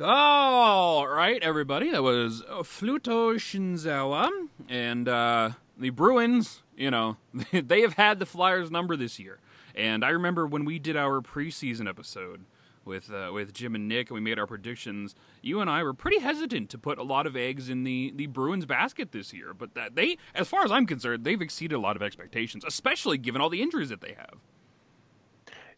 [0.00, 1.90] All right, everybody.
[1.90, 4.30] That was Fluto Shinzawa.
[4.68, 7.16] And uh, the Bruins, you know,
[7.52, 9.38] they have had the Flyers number this year.
[9.78, 12.44] And I remember when we did our preseason episode
[12.84, 15.14] with uh, with Jim and Nick, and we made our predictions.
[15.40, 18.26] You and I were pretty hesitant to put a lot of eggs in the, the
[18.26, 21.80] Bruins basket this year, but that they, as far as I'm concerned, they've exceeded a
[21.80, 24.40] lot of expectations, especially given all the injuries that they have.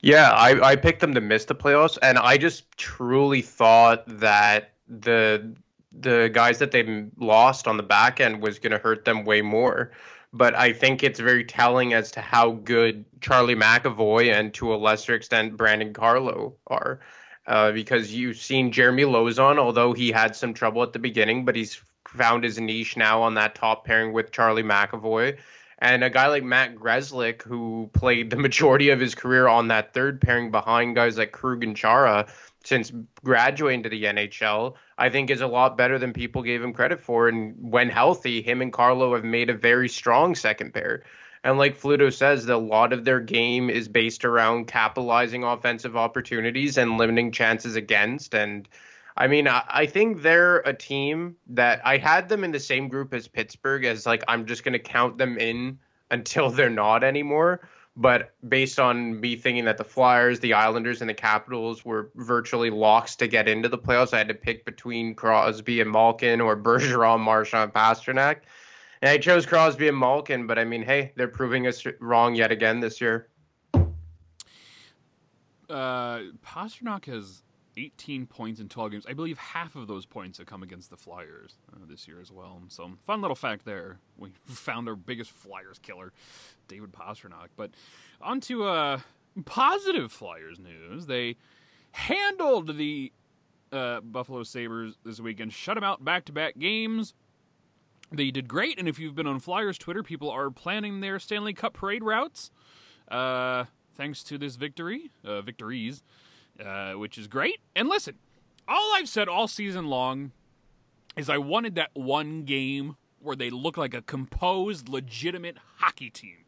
[0.00, 4.72] Yeah, I, I picked them to miss the playoffs, and I just truly thought that
[4.88, 5.54] the
[5.92, 9.42] the guys that they lost on the back end was going to hurt them way
[9.42, 9.90] more.
[10.32, 14.76] But I think it's very telling as to how good Charlie McAvoy and to a
[14.76, 17.00] lesser extent Brandon Carlo are.
[17.46, 21.56] Uh, because you've seen Jeremy Lauzon, although he had some trouble at the beginning, but
[21.56, 25.38] he's found his niche now on that top pairing with Charlie McAvoy.
[25.78, 29.94] And a guy like Matt Grzelcyk, who played the majority of his career on that
[29.94, 32.26] third pairing behind guys like Krug and Chara
[32.64, 32.92] since
[33.24, 37.00] graduating to the NHL, I think is a lot better than people gave him credit
[37.00, 37.26] for.
[37.26, 41.04] And when healthy, him and Carlo have made a very strong second pair.
[41.42, 46.76] And like Fluto says, a lot of their game is based around capitalizing offensive opportunities
[46.76, 48.34] and limiting chances against.
[48.34, 48.68] And
[49.16, 52.88] I mean, I, I think they're a team that I had them in the same
[52.88, 55.78] group as Pittsburgh as like I'm just going to count them in
[56.10, 57.66] until they're not anymore.
[58.00, 62.70] But based on me thinking that the Flyers, the Islanders, and the Capitals were virtually
[62.70, 66.56] locks to get into the playoffs, I had to pick between Crosby and Malkin or
[66.62, 68.36] Bergeron, Marchand, Pastrnak.
[69.02, 72.50] And I chose Crosby and Malkin, but I mean, hey, they're proving us wrong yet
[72.50, 73.28] again this year.
[75.68, 77.42] Uh, Pastrnak has
[77.84, 79.06] 18 points in 12 games.
[79.08, 82.30] I believe half of those points have come against the Flyers uh, this year as
[82.30, 82.60] well.
[82.68, 83.98] So, fun little fact there.
[84.18, 86.12] We found our biggest Flyers killer,
[86.68, 87.48] David Pastrnak.
[87.56, 87.70] But
[88.20, 89.00] on to uh,
[89.44, 91.06] positive Flyers news.
[91.06, 91.36] They
[91.92, 93.12] handled the
[93.72, 97.14] uh, Buffalo Sabres this weekend, shut them out back to back games.
[98.12, 101.52] They did great, and if you've been on Flyers Twitter, people are planning their Stanley
[101.52, 102.50] Cup parade routes.
[103.08, 106.02] Uh, thanks to this victory, uh, victories,
[106.64, 107.60] uh, which is great.
[107.74, 108.16] And listen,
[108.68, 110.32] all I've said all season long
[111.16, 116.44] is I wanted that one game where they look like a composed, legitimate hockey team,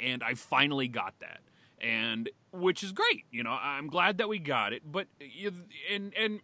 [0.00, 1.40] and I finally got that.
[1.78, 3.50] And which is great, you know.
[3.50, 5.08] I'm glad that we got it, but
[5.90, 6.40] and and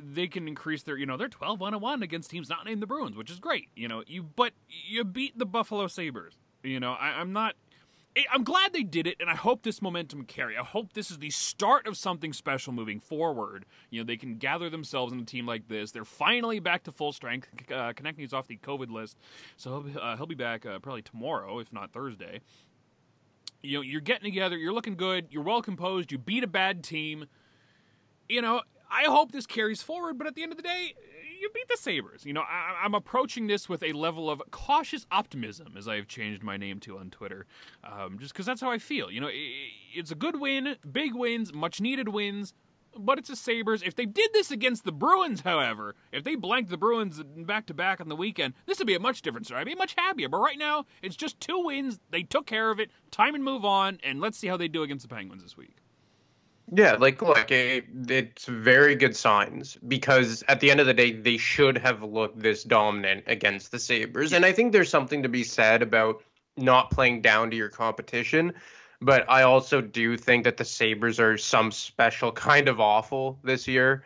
[0.00, 2.86] they can increase their, you know, they're 12 1 1 against teams not named the
[2.86, 3.68] Bruins, which is great.
[3.74, 6.34] You know, you but you beat the Buffalo Sabres.
[6.62, 7.54] You know, I, I'm not.
[8.30, 10.56] I'm glad they did it, and I hope this momentum carry.
[10.58, 13.64] I hope this is the start of something special moving forward.
[13.88, 15.92] You know, they can gather themselves in a team like this.
[15.92, 17.48] They're finally back to full strength.
[17.72, 19.16] Uh, is off the COVID list,
[19.56, 22.40] so he'll, uh, he'll be back uh, probably tomorrow, if not Thursday.
[23.62, 24.58] You know, you're getting together.
[24.58, 25.28] You're looking good.
[25.30, 26.12] You're well composed.
[26.12, 27.26] You beat a bad team.
[28.28, 30.94] You know, I hope this carries forward, but at the end of the day,
[31.42, 32.24] you beat the Sabres.
[32.24, 36.42] You know, I, am approaching this with a level of cautious optimism, as I've changed
[36.42, 37.46] my name to on Twitter,
[37.84, 39.10] um, just because that's how I feel.
[39.10, 39.36] You know, it,
[39.94, 42.54] it's a good win, big wins, much needed wins,
[42.96, 43.82] but it's a Sabres.
[43.82, 47.74] If they did this against the Bruins, however, if they blanked the Bruins back to
[47.74, 49.60] back on the weekend, this would be a much different story.
[49.60, 50.28] I'd be much happier.
[50.28, 51.98] But right now, it's just two wins.
[52.10, 52.90] They took care of it.
[53.10, 55.81] Time and move on, and let's see how they do against the Penguins this week.
[56.70, 61.12] Yeah, like look, it, it's very good signs because at the end of the day,
[61.12, 65.28] they should have looked this dominant against the Sabres, and I think there's something to
[65.28, 66.22] be said about
[66.56, 68.52] not playing down to your competition.
[69.00, 73.66] But I also do think that the Sabres are some special kind of awful this
[73.66, 74.04] year.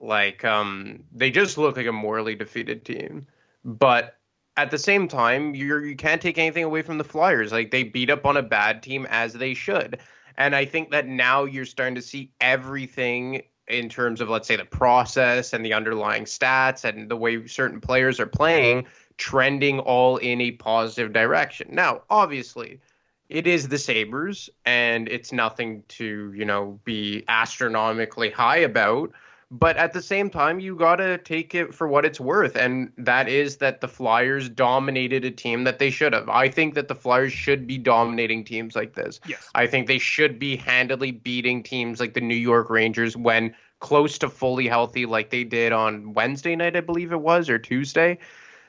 [0.00, 3.26] Like, um, they just look like a morally defeated team.
[3.64, 4.16] But
[4.56, 7.52] at the same time, you're you can't take anything away from the Flyers.
[7.52, 10.00] Like they beat up on a bad team as they should.
[10.36, 14.56] And I think that now you're starting to see everything in terms of, let's say,
[14.56, 18.86] the process and the underlying stats and the way certain players are playing
[19.20, 21.68] trending all in a positive direction.
[21.70, 22.80] Now, obviously,
[23.28, 29.12] it is the Sabres, and it's nothing to, you know, be astronomically high about.
[29.52, 32.54] But at the same time, you got to take it for what it's worth.
[32.54, 36.28] And that is that the Flyers dominated a team that they should have.
[36.28, 39.18] I think that the Flyers should be dominating teams like this.
[39.26, 39.50] Yes.
[39.56, 44.18] I think they should be handily beating teams like the New York Rangers when close
[44.18, 48.18] to fully healthy, like they did on Wednesday night, I believe it was, or Tuesday.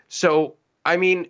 [0.07, 1.27] So, I mean,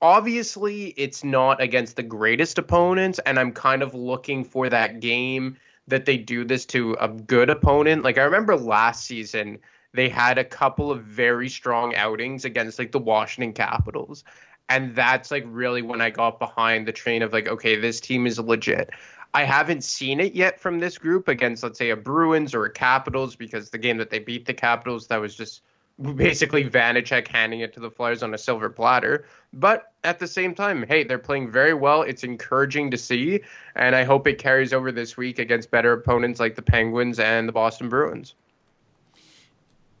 [0.00, 3.18] obviously, it's not against the greatest opponents.
[3.26, 5.56] And I'm kind of looking for that game
[5.92, 8.02] that they do this to a good opponent.
[8.02, 9.58] Like I remember last season,
[9.92, 14.24] they had a couple of very strong outings against like the Washington Capitals.
[14.70, 18.26] And that's like really when I got behind the train of like, okay, this team
[18.26, 18.88] is legit.
[19.34, 22.72] I haven't seen it yet from this group against, let's say, a Bruins or a
[22.72, 25.60] Capitals because the game that they beat the Capitals, that was just
[26.02, 29.26] basically Vanecek handing it to the Flyers on a silver platter.
[29.52, 32.02] But at the same time, hey, they're playing very well.
[32.02, 33.40] It's encouraging to see,
[33.74, 37.48] and I hope it carries over this week against better opponents like the Penguins and
[37.48, 38.34] the Boston Bruins.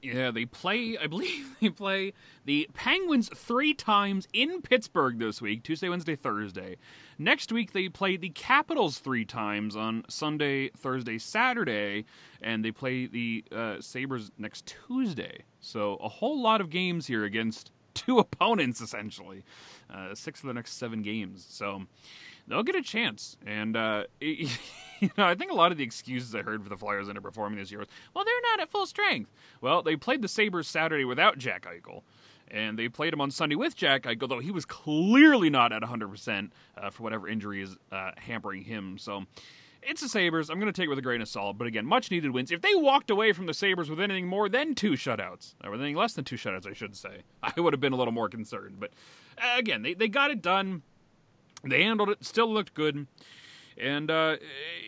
[0.02, 2.12] Yeah, they play, I believe they play
[2.44, 6.76] the Penguins three times in Pittsburgh this week Tuesday, Wednesday, Thursday.
[7.18, 12.04] Next week, they play the Capitals three times on Sunday, Thursday, Saturday,
[12.40, 15.44] and they play the uh, Sabres next Tuesday.
[15.60, 19.44] So, a whole lot of games here against two opponents, essentially.
[19.88, 21.46] Uh, six of the next seven games.
[21.48, 21.82] So,
[22.46, 23.36] they'll get a chance.
[23.46, 26.76] And, uh, you know, I think a lot of the excuses I heard for the
[26.76, 29.30] Flyers underperforming this year was, well, they're not at full strength.
[29.60, 32.02] Well, they played the Sabres Saturday without Jack Eichel.
[32.48, 35.82] And they played him on Sunday with Jack Eichel, though he was clearly not at
[35.82, 38.98] 100% uh, for whatever injury is uh, hampering him.
[38.98, 39.24] So
[39.82, 40.48] it's the Sabres.
[40.48, 41.58] I'm going to take it with a grain of salt.
[41.58, 42.50] But again, much needed wins.
[42.50, 45.96] If they walked away from the Sabres with anything more than two shutouts, or anything
[45.96, 48.76] less than two shutouts, I should say, I would have been a little more concerned.
[48.78, 48.92] But
[49.38, 50.82] uh, again, they, they got it done.
[51.64, 53.06] They handled it, still looked good.
[53.78, 54.36] And uh,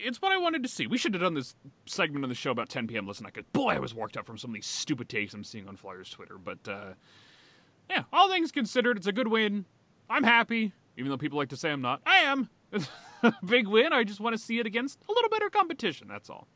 [0.05, 0.87] it's what I wanted to see.
[0.87, 1.55] We should have done this
[1.87, 3.07] segment on the show about 10 p.m.
[3.07, 3.51] Listen, I could.
[3.53, 6.11] Boy, I was worked up from some of these stupid takes I'm seeing on Flyers
[6.11, 6.37] Twitter.
[6.37, 6.93] But uh,
[7.89, 9.65] yeah, all things considered, it's a good win.
[10.11, 12.03] I'm happy, even though people like to say I'm not.
[12.05, 12.51] I am.
[13.23, 13.93] a Big win.
[13.93, 16.09] I just want to see it against a little better competition.
[16.09, 16.47] That's all.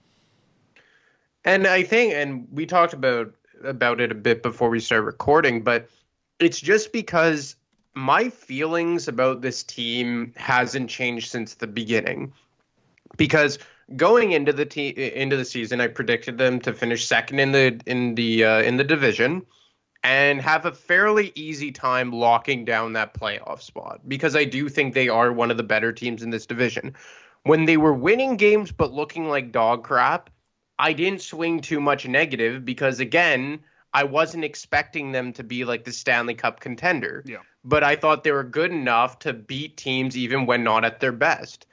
[1.45, 3.33] And I think, and we talked about
[3.65, 5.89] about it a bit before we started recording, but
[6.39, 7.57] it's just because
[7.99, 12.33] my feelings about this team hasn't changed since the beginning.
[13.17, 13.59] Because
[13.97, 17.81] going into the te- into the season, I predicted them to finish second in the
[17.87, 19.45] in the uh, in the division
[20.05, 24.95] and have a fairly easy time locking down that playoff spot because I do think
[24.95, 26.95] they are one of the better teams in this division.
[27.43, 30.31] When they were winning games but looking like dog crap,
[30.79, 33.59] I didn't swing too much negative because again,
[33.93, 37.25] I wasn't expecting them to be like the Stanley Cup contender.
[37.27, 37.39] Yeah.
[37.69, 41.13] But I thought they were good enough to beat teams even when not at their
[41.13, 41.67] best.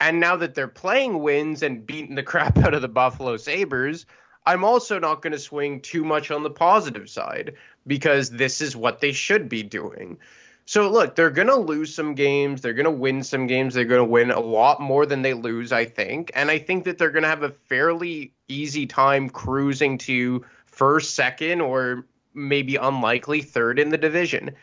[0.00, 4.06] And now that they're playing wins and beating the crap out of the Buffalo Sabres,
[4.46, 8.76] I'm also not going to swing too much on the positive side because this is
[8.76, 10.18] what they should be doing.
[10.66, 13.84] So look, they're going to lose some games, they're going to win some games, they're
[13.84, 16.30] going to win a lot more than they lose, I think.
[16.32, 21.14] And I think that they're going to have a fairly easy time cruising to first,
[21.14, 24.54] second or maybe unlikely third in the division.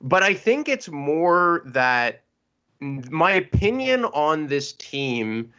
[0.00, 2.22] But I think it's more that
[2.80, 5.52] my opinion on this team,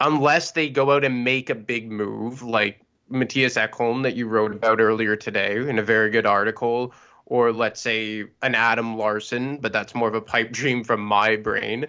[0.00, 4.52] unless they go out and make a big move like Matthias Ekholm that you wrote
[4.52, 6.94] about earlier today in a very good article,
[7.26, 11.36] or let's say an Adam Larsson, but that's more of a pipe dream from my
[11.36, 11.86] brain.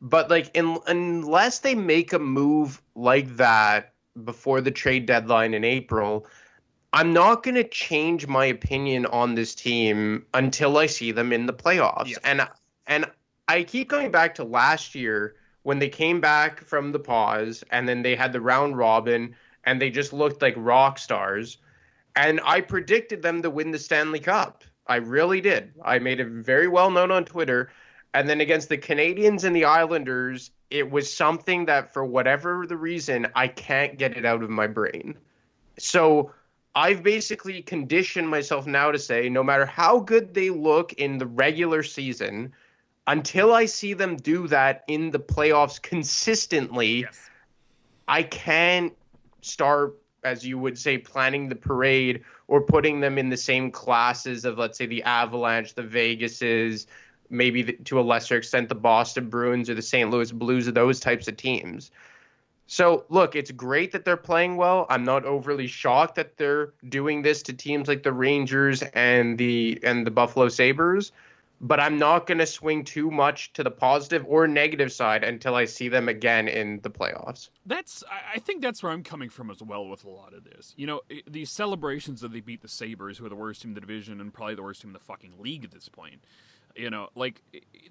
[0.00, 5.64] But like, in, unless they make a move like that before the trade deadline in
[5.64, 6.26] April,
[6.94, 11.46] I'm not going to change my opinion on this team until I see them in
[11.46, 12.06] the playoffs.
[12.06, 12.20] Yes.
[12.22, 12.48] And
[12.86, 13.10] and
[13.48, 15.34] I keep going back to last year
[15.64, 19.34] when they came back from the pause and then they had the round robin
[19.64, 21.58] and they just looked like rock stars.
[22.14, 24.62] And I predicted them to win the Stanley Cup.
[24.86, 25.72] I really did.
[25.84, 27.72] I made it very well known on Twitter.
[28.12, 32.76] And then against the Canadiens and the Islanders, it was something that, for whatever the
[32.76, 35.18] reason, I can't get it out of my brain.
[35.76, 36.30] So
[36.74, 41.26] I've basically conditioned myself now to say no matter how good they look in the
[41.26, 42.52] regular season,
[43.06, 47.30] until I see them do that in the playoffs consistently, yes.
[48.08, 48.92] I can't
[49.40, 54.44] start, as you would say, planning the parade or putting them in the same classes
[54.44, 56.86] of, let's say, the Avalanche, the Vegases,
[57.30, 60.10] maybe the, to a lesser extent the Boston Bruins or the St.
[60.10, 61.90] Louis Blues, or those types of teams.
[62.66, 64.86] So look, it's great that they're playing well.
[64.88, 69.78] I'm not overly shocked that they're doing this to teams like the Rangers and the
[69.82, 71.12] and the Buffalo Sabres,
[71.60, 75.54] but I'm not going to swing too much to the positive or negative side until
[75.54, 77.50] I see them again in the playoffs.
[77.66, 78.02] That's
[78.34, 80.72] I think that's where I'm coming from as well with a lot of this.
[80.76, 83.74] You know, these celebrations that they beat the Sabres, who are the worst team in
[83.74, 86.22] the division and probably the worst team in the fucking league at this point.
[86.76, 87.40] You know, like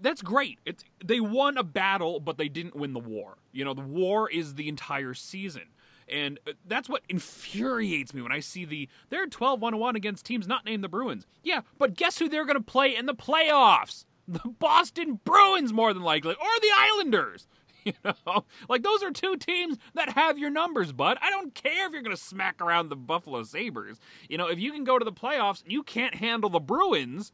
[0.01, 0.59] that's great.
[0.65, 3.37] It's they won a battle, but they didn't win the war.
[3.51, 5.63] You know, the war is the entire season.
[6.09, 10.25] And uh, that's what infuriates me when I see the they're 12 1 1 against
[10.25, 11.25] teams not named the Bruins.
[11.43, 14.05] Yeah, but guess who they're going to play in the playoffs?
[14.25, 17.45] The Boston Bruins, more than likely, or the Islanders.
[17.85, 21.17] You know, like those are two teams that have your numbers, bud.
[21.21, 23.99] I don't care if you're going to smack around the Buffalo Sabres.
[24.29, 27.33] You know, if you can go to the playoffs you can't handle the Bruins,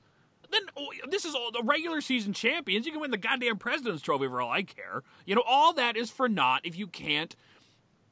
[0.51, 2.85] then oh, this is all the regular season champions.
[2.85, 5.03] You can win the goddamn President's Trophy for all I care.
[5.25, 7.35] You know, all that is for naught if you can't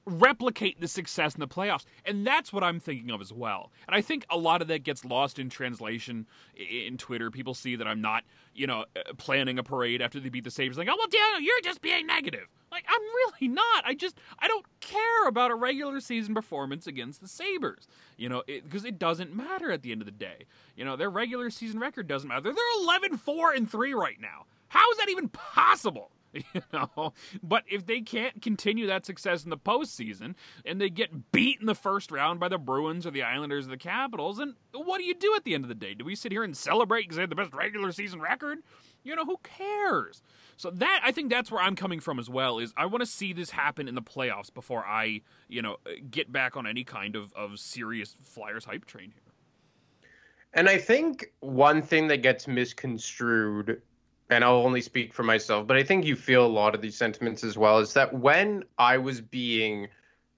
[0.07, 1.85] replicate the success in the playoffs.
[2.05, 3.71] And that's what I'm thinking of as well.
[3.87, 7.29] And I think a lot of that gets lost in translation in Twitter.
[7.29, 8.23] People see that I'm not,
[8.55, 10.77] you know, uh, planning a parade after they beat the Sabres.
[10.77, 12.47] Like, oh, well, Daniel, you're just being negative.
[12.71, 13.85] Like, I'm really not.
[13.85, 17.87] I just, I don't care about a regular season performance against the Sabres,
[18.17, 20.45] you know, because it, it, doesn't matter at the end of the day.
[20.75, 22.41] You know, their regular season record doesn't matter.
[22.41, 24.45] They're 11 4 and 3 right now.
[24.69, 26.11] How is that even possible?
[26.33, 27.13] you know.
[27.41, 31.65] But if they can't continue that success in the postseason and they get beat in
[31.65, 35.05] the first round by the Bruins or the Islanders or the Capitals, then what do
[35.05, 35.93] you do at the end of the day?
[35.93, 38.59] Do we sit here and celebrate because they had the best regular season record?
[39.03, 40.21] You know, who cares?
[40.57, 42.59] So that I think that's where I'm coming from as well.
[42.59, 45.77] Is I want to see this happen in the playoffs before I, you know,
[46.09, 49.21] get back on any kind of of serious Flyers hype train here.
[50.53, 53.81] And I think one thing that gets misconstrued
[54.29, 56.97] and I'll only speak for myself, but I think you feel a lot of these
[56.97, 59.87] sentiments as well, is that when I was being,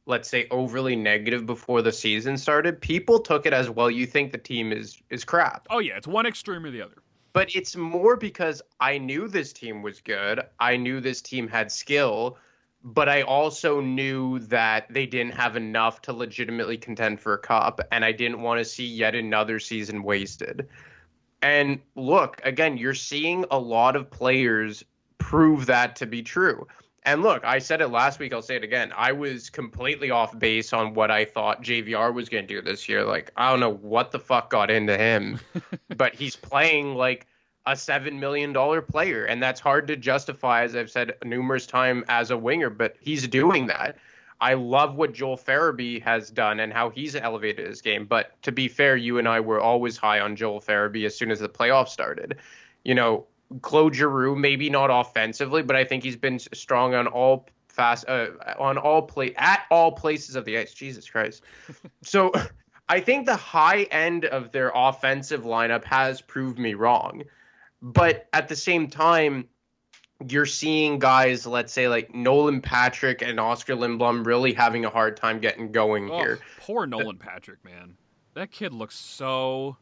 [0.06, 4.32] let's say, overly negative before the season started, people took it as well, you think
[4.32, 5.68] the team is is crap.
[5.70, 7.02] Oh yeah, it's one extreme or the other.
[7.34, 10.42] But it's more because I knew this team was good.
[10.60, 12.38] I knew this team had skill,
[12.84, 17.82] but I also knew that they didn't have enough to legitimately contend for a cup,
[17.92, 20.70] and I didn't want to see yet another season wasted.
[21.42, 24.84] And look, again, you're seeing a lot of players
[25.18, 26.68] prove that to be true.
[27.04, 28.92] And look, I said it last week, I'll say it again.
[28.96, 32.90] I was completely off base on what I thought JVR was going to do this
[32.90, 33.06] year.
[33.06, 35.40] Like, I don't know what the fuck got into him,
[35.98, 37.26] but he's playing like
[37.66, 39.26] a $7 million player.
[39.26, 43.28] And that's hard to justify, as I've said numerous times, as a winger, but he's
[43.28, 43.98] doing that.
[44.42, 48.06] I love what Joel Farabee has done and how he's elevated his game.
[48.06, 51.30] But to be fair, you and I were always high on Joel Farabee as soon
[51.30, 52.38] as the playoffs started.
[52.86, 53.28] You know,
[53.62, 58.28] Claude Giroux, maybe not offensively, but I think he's been strong on all fast uh,
[58.58, 60.74] on all play at all places of the ice.
[60.74, 61.44] Jesus Christ.
[62.04, 62.32] so
[62.88, 67.24] I think the high end of their offensive lineup has proved me wrong.
[67.82, 69.48] But at the same time,
[70.28, 75.16] you're seeing guys, let's say like Nolan Patrick and Oskar Lindblom, really having a hard
[75.16, 76.40] time getting going Oh, here.
[76.60, 77.96] poor Nolan Patrick, man.
[78.34, 79.78] That kid looks so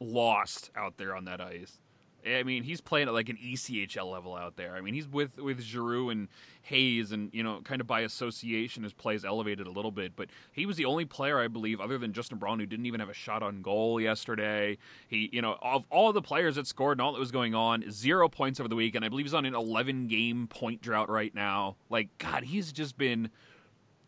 [0.00, 1.78] lost out there on that ice.
[2.26, 4.74] I mean, he's playing at like an ECHL level out there.
[4.76, 6.28] I mean, he's with with Giroux and
[6.62, 10.14] Hayes, and you know, kind of by association, his plays elevated a little bit.
[10.14, 13.00] But he was the only player, I believe, other than Justin Braun, who didn't even
[13.00, 14.78] have a shot on goal yesterday.
[15.08, 17.90] He, you know, of all the players that scored and all that was going on,
[17.90, 21.08] zero points over the week, and I believe he's on an 11 game point drought
[21.08, 21.76] right now.
[21.90, 23.30] Like, God, he's just been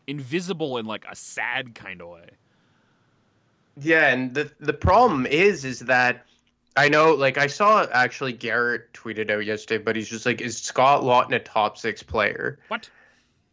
[0.07, 2.29] invisible in like a sad kind of way.
[3.77, 6.25] Yeah, and the the problem is is that
[6.77, 10.61] I know like I saw actually Garrett tweeted out yesterday, but he's just like, is
[10.61, 12.59] Scott Laughton a top six player?
[12.67, 12.89] What?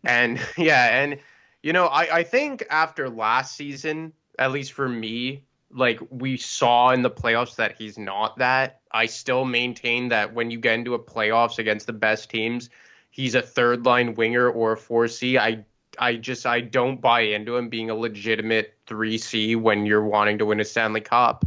[0.05, 1.19] And yeah, and
[1.63, 6.91] you know, I, I think after last season, at least for me, like we saw
[6.91, 8.81] in the playoffs that he's not that.
[8.91, 12.69] I still maintain that when you get into a playoffs against the best teams,
[13.11, 15.39] he's a third line winger or a four C.
[15.39, 15.65] I
[15.99, 20.39] I just I don't buy into him being a legitimate three C when you're wanting
[20.39, 21.45] to win a Stanley Cup.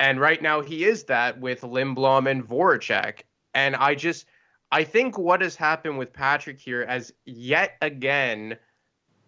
[0.00, 3.20] And right now he is that with Lindblom and Voracek.
[3.54, 4.26] And I just
[4.70, 8.56] I think what has happened with Patrick here has yet again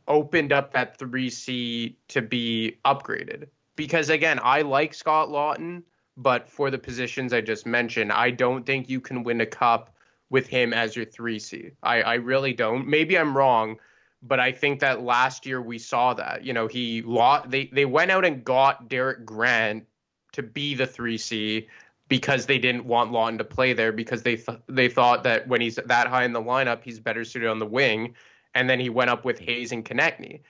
[0.06, 3.46] opened up that 3C to be upgraded.
[3.76, 5.82] Because again, I like Scott Laughton,
[6.16, 9.94] but for the positions I just mentioned, I don't think you can win a cup
[10.28, 11.72] with him as your 3C.
[11.82, 12.86] I, I really don't.
[12.86, 13.76] Maybe I'm wrong,
[14.22, 16.44] but I think that last year we saw that.
[16.44, 19.86] You know, he lost, they, they went out and got Derek Grant
[20.32, 21.66] to be the 3C
[22.08, 25.60] because they didn't want Laughton to play there because they th- they thought that when
[25.60, 28.14] he's that high in the lineup, he's better suited on the wing.
[28.54, 30.40] And then he went up with Hayes and Konecny.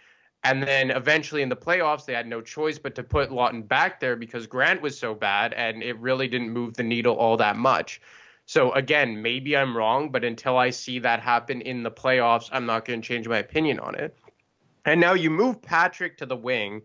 [0.43, 4.01] And then eventually in the playoffs, they had no choice but to put Laughton back
[4.01, 7.57] there because Grant was so bad and it really didn't move the needle all that
[7.57, 8.01] much.
[8.47, 12.65] So again, maybe I'm wrong, but until I see that happen in the playoffs, I'm
[12.65, 14.17] not going to change my opinion on it.
[14.87, 16.83] And now you move Patrick to the wing.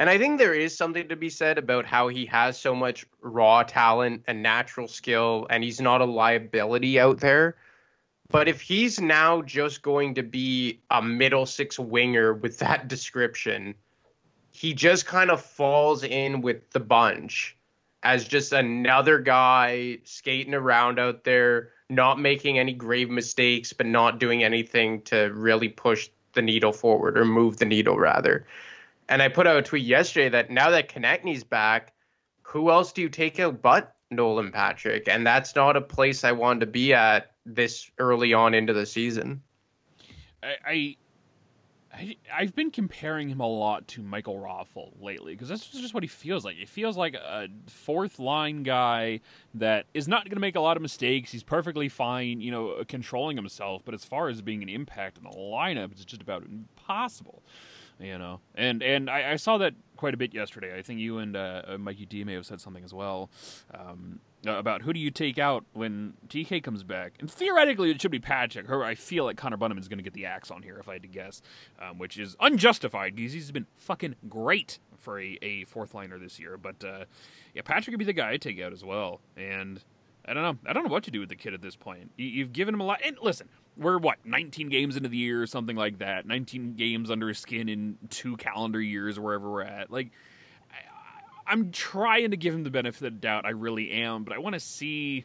[0.00, 3.06] And I think there is something to be said about how he has so much
[3.20, 7.56] raw talent and natural skill, and he's not a liability out there.
[8.28, 13.74] But if he's now just going to be a middle six winger with that description,
[14.50, 17.56] he just kind of falls in with the bunch
[18.02, 24.18] as just another guy skating around out there, not making any grave mistakes, but not
[24.18, 28.46] doing anything to really push the needle forward or move the needle rather.
[29.08, 31.92] And I put out a tweet yesterday that now that Konecny's back,
[32.42, 35.08] who else do you take out but Nolan Patrick?
[35.08, 38.86] And that's not a place I wanted to be at this early on into the
[38.86, 39.42] season.
[40.42, 40.96] I,
[41.92, 46.02] I, I've been comparing him a lot to Michael Raffl lately because that's just what
[46.02, 46.56] he feels like.
[46.56, 49.20] He feels like a fourth line guy
[49.54, 51.30] that is not going to make a lot of mistakes.
[51.30, 53.82] He's perfectly fine, you know, controlling himself.
[53.84, 57.42] But as far as being an impact in the lineup, it's just about impossible.
[58.00, 60.76] You know, and and I, I saw that quite a bit yesterday.
[60.76, 63.30] I think you and uh, Mikey D may have said something as well.
[63.72, 67.14] Um, about who do you take out when TK comes back.
[67.18, 68.68] And theoretically, it should be Patrick.
[68.70, 70.94] I feel like Connor Bunnaman is going to get the axe on here if I
[70.94, 71.42] had to guess,
[71.80, 76.38] um, which is unjustified because he's been fucking great for a, a fourth liner this
[76.38, 76.56] year.
[76.56, 77.04] But uh,
[77.54, 79.20] yeah, Patrick could be the guy I take out as well.
[79.36, 79.82] And
[80.26, 80.58] I don't know.
[80.68, 82.10] I don't know what to do with the kid at this point.
[82.16, 83.00] You, you've given him a lot.
[83.04, 86.26] And listen, we're what 19 games into the year or something like that.
[86.26, 89.90] 19 games under his skin in two calendar years, wherever we're at.
[89.90, 90.10] Like
[91.46, 93.44] I'm trying to give him the benefit of the doubt.
[93.44, 95.24] I really am, but I want to see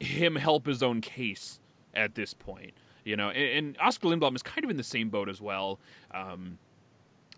[0.00, 1.60] him help his own case
[1.94, 2.74] at this point.
[3.04, 5.78] You know, and, and Oskar Lindblom is kind of in the same boat as well.
[6.12, 6.58] Um,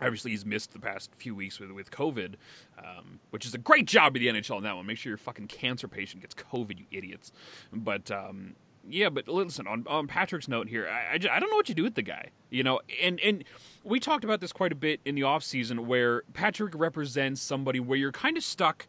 [0.01, 2.35] obviously, he's missed the past few weeks with with COVID,
[2.79, 4.85] um, which is a great job of the NHL on that one.
[4.85, 7.31] Make sure your fucking cancer patient gets COVID, you idiots.
[7.71, 8.55] But um,
[8.87, 11.69] yeah, but listen on on Patrick's note here, I, I, just, I, don't know what
[11.69, 12.29] you do with the guy.
[12.49, 13.43] You know, and and
[13.83, 17.79] we talked about this quite a bit in the off season, where Patrick represents somebody
[17.79, 18.87] where you're kind of stuck.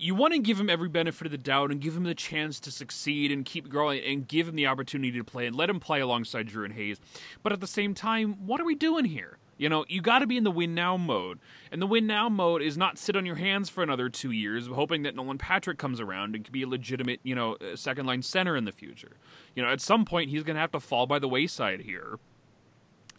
[0.00, 2.60] You want to give him every benefit of the doubt and give him the chance
[2.60, 5.80] to succeed and keep growing and give him the opportunity to play and let him
[5.80, 7.00] play alongside Giroux and Hayes.
[7.42, 9.38] But at the same time, what are we doing here?
[9.58, 11.40] You know, you got to be in the win now mode.
[11.70, 14.68] And the win now mode is not sit on your hands for another two years,
[14.68, 18.06] hoping that Nolan Patrick comes around and can be a legitimate, you know, uh, second
[18.06, 19.16] line center in the future.
[19.54, 22.18] You know, at some point, he's going to have to fall by the wayside here.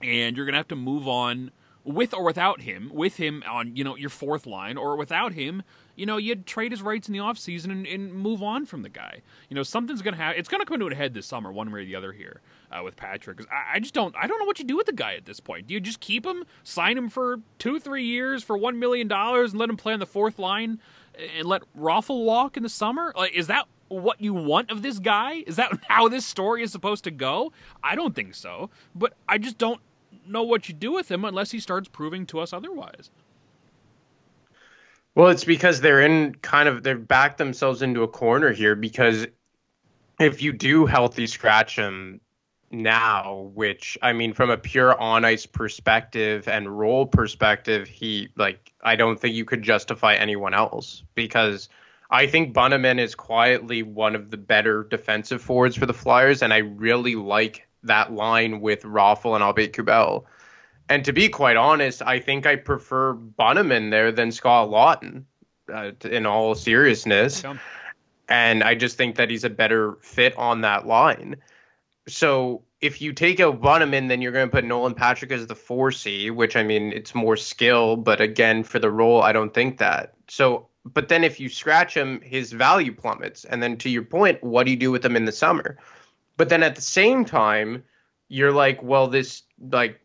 [0.02, 1.52] And you're going to have to move on
[1.84, 5.64] with or without him, with him on, you know, your fourth line, or without him,
[5.96, 8.90] you know, you'd trade his rights in the offseason and, and move on from the
[8.90, 9.22] guy.
[9.50, 10.40] You know, something's going to happen.
[10.40, 12.42] It's going to come to a head this summer, one way or the other here
[12.72, 13.38] uh, with Patrick.
[13.38, 15.26] Cause I, I, just don't, I don't know what you do with the guy at
[15.26, 15.68] this point.
[15.68, 19.54] Do you just keep him, sign him for two, three years for $1 million and
[19.56, 20.80] let him play on the fourth line
[21.38, 23.14] and let Raffl walk in the summer?
[23.16, 25.44] Like, is that what you want of this guy?
[25.48, 27.52] Is that how this story is supposed to go?
[27.84, 28.70] I don't think so.
[28.96, 29.82] But I just don't
[30.30, 33.12] know what you do with him unless he starts proving to us otherwise.
[35.16, 39.28] Well, it's because they're in kind of they've backed themselves into a corner here because
[40.20, 42.22] if you do healthy scratch him
[42.72, 48.72] now, which I mean from a pure on ice perspective and role perspective, he like
[48.84, 51.70] I don't think you could justify anyone else because
[52.12, 56.52] I think Bunnaman is quietly one of the better defensive forwards for the Flyers, and
[56.54, 60.26] I really like that line with Raffl and Aube-Kubel.
[60.90, 65.26] And to be quite honest, I think I prefer Bunnaman there than Scott Laughton,
[65.72, 67.44] uh, in all seriousness.
[68.28, 71.38] And I just think that he's a better fit on that line.
[72.08, 75.56] So if you take out Bunnaman, then you're going to put Nolan Patrick as the
[75.56, 79.78] 4C, which I mean, it's more skill, but again, for the role, I don't think
[79.80, 80.14] that.
[80.28, 83.46] So, but then if you scratch him, his value plummets.
[83.46, 85.78] And then to your point, what do you do with him in the summer?
[86.40, 87.84] But then at the same time,
[88.30, 90.00] you're like, well, this, like,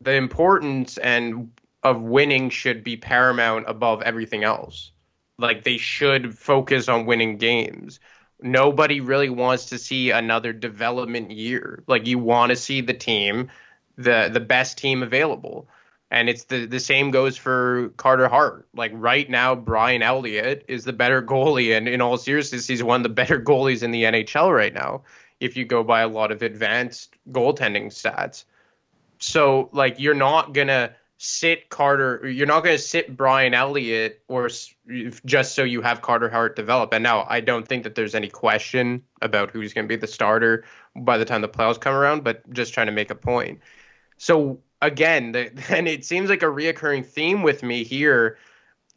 [0.00, 1.50] the importance and
[1.82, 4.92] of winning should be paramount above everything else.
[5.36, 7.98] Like they should focus on winning games.
[8.40, 11.82] Nobody really wants to see another development year.
[11.88, 13.50] Like you want to see the team,
[13.96, 15.68] the the best team available.
[16.10, 18.68] And it's the the same goes for Carter Hart.
[18.74, 23.00] Like right now, Brian Elliott is the better goalie, and in all seriousness, he's one
[23.00, 25.02] of the better goalies in the NHL right now.
[25.40, 28.44] If you go by a lot of advanced goaltending stats,
[29.18, 34.48] so like you're not gonna sit Carter, you're not gonna sit Brian Elliott or
[35.26, 36.94] just so you have Carter Hart develop.
[36.94, 40.64] And now I don't think that there's any question about who's gonna be the starter
[40.96, 42.24] by the time the playoffs come around.
[42.24, 43.60] But just trying to make a point.
[44.16, 48.38] So again, the, and it seems like a reoccurring theme with me here.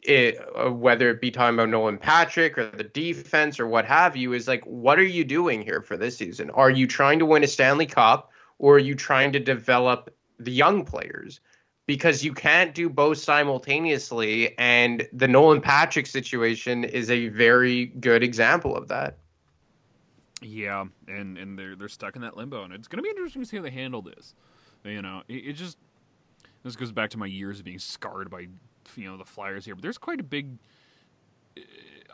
[0.04, 4.16] It, uh, whether it be talking about Nolan Patrick or the defense or what have
[4.16, 6.50] you, is like, what are you doing here for this season?
[6.50, 10.52] Are you trying to win a Stanley Cup or are you trying to develop the
[10.52, 11.40] young players?
[11.86, 18.22] Because you can't do both simultaneously, and the Nolan Patrick situation is a very good
[18.22, 19.18] example of that.
[20.40, 23.42] Yeah, and and they're they're stuck in that limbo, and it's going to be interesting
[23.42, 24.34] to see how they handle this.
[24.82, 25.78] You know, it, it just
[26.62, 28.48] this goes back to my years of being scarred by
[28.96, 30.58] you know the Flyers here, but there's quite a big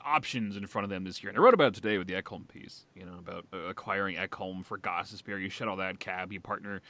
[0.04, 1.30] options in front of them this year.
[1.30, 4.16] And I wrote about it today with the Ekholm piece, you know, about uh, acquiring
[4.16, 5.40] Ekholm for Gostisbehere.
[5.40, 6.80] You shut all that cab, you partner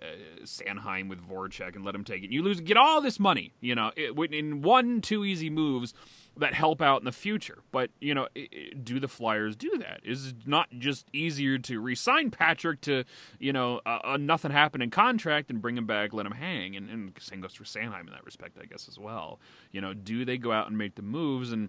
[0.00, 0.06] uh,
[0.44, 2.30] Sanheim with Voracek and let him take it.
[2.30, 5.94] You lose, get all this money, you know, in one, two easy moves
[6.36, 7.58] that help out in the future.
[7.72, 8.28] But, you know,
[8.82, 10.00] do the Flyers do that?
[10.04, 13.04] Is it not just easier to re-sign Patrick to,
[13.38, 16.76] you know, a, a nothing happening contract and bring him back, let him hang?
[16.76, 19.40] And, and same goes for Sanheim in that respect, I guess, as well.
[19.72, 21.68] You know, do they go out and make the moves and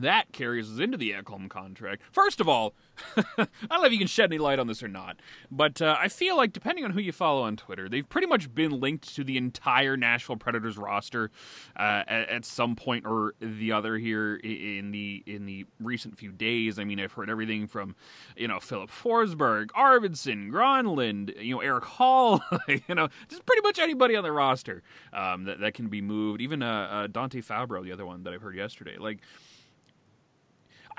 [0.00, 2.02] that carries us into the Ekholm contract.
[2.12, 2.74] First of all,
[3.16, 5.16] I don't know if you can shed any light on this or not,
[5.50, 8.52] but uh, I feel like depending on who you follow on Twitter, they've pretty much
[8.54, 11.30] been linked to the entire Nashville Predators roster
[11.76, 16.32] uh, at, at some point or the other here in the in the recent few
[16.32, 16.78] days.
[16.78, 17.94] I mean, I've heard everything from
[18.36, 23.78] you know Filip Forsberg, Arvidsson, Granlund, you know Eric Hall, you know just pretty much
[23.78, 24.82] anybody on the roster
[25.12, 26.40] um, that that can be moved.
[26.40, 29.18] Even uh, uh, Dante Fabbro, the other one that I've heard yesterday, like.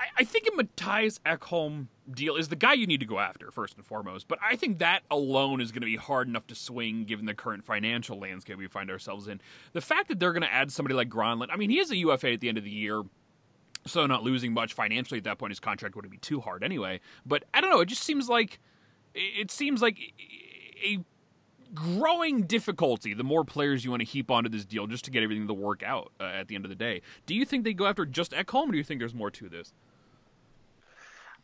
[0.00, 3.50] I, I think a Matthias Ekholm deal is the guy you need to go after
[3.50, 4.28] first and foremost.
[4.28, 7.34] But I think that alone is going to be hard enough to swing given the
[7.34, 9.40] current financial landscape we find ourselves in.
[9.72, 11.96] The fact that they're going to add somebody like Granlund, I mean, he is a
[11.96, 13.02] UFA at the end of the year.
[13.86, 17.00] So not losing much financially at that point, his contract wouldn't be too hard anyway.
[17.24, 17.80] But I don't know.
[17.80, 18.58] It just seems like
[19.14, 19.98] it seems like
[20.84, 21.00] a
[21.74, 25.22] growing difficulty the more players you want to heap onto this deal just to get
[25.22, 27.00] everything to work out uh, at the end of the day.
[27.26, 29.48] Do you think they go after just Ekholm, or do you think there's more to
[29.48, 29.72] this?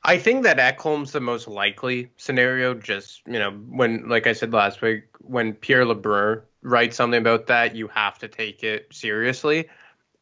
[0.07, 2.75] I think that Ekholm's the most likely scenario.
[2.75, 7.49] Just you know, when like I said last week, when Pierre LeBrun writes something about
[7.49, 9.69] that, you have to take it seriously.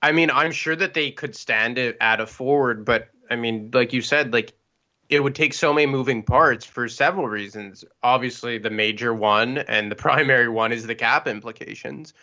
[0.01, 3.71] I mean, I'm sure that they could stand it at a forward, but I mean,
[3.75, 4.55] like you said, like
[5.11, 7.85] it would take so many moving parts for several reasons.
[8.03, 12.15] Obviously, the major one and the primary one is the cap implications.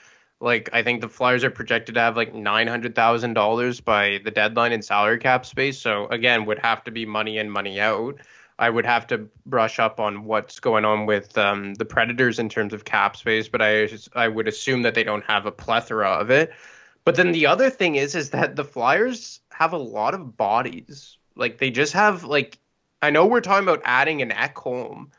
[0.42, 4.20] Like I think the Flyers are projected to have like nine hundred thousand dollars by
[4.24, 5.80] the deadline in salary cap space.
[5.80, 8.20] So again, would have to be money in, money out.
[8.58, 12.50] I would have to brush up on what's going on with um, the Predators in
[12.50, 16.10] terms of cap space, but I I would assume that they don't have a plethora
[16.10, 16.52] of it.
[17.06, 21.18] But then the other thing is is that the Flyers have a lot of bodies.
[21.36, 22.58] Like they just have like
[23.02, 25.10] I know we're talking about adding an Ekholm,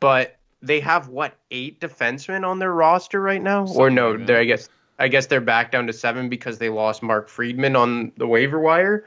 [0.00, 4.12] but they have what eight defensemen on their roster right now, or no?
[4.12, 7.28] like they're I guess I guess they're back down to seven because they lost Mark
[7.28, 9.04] Friedman on the waiver wire.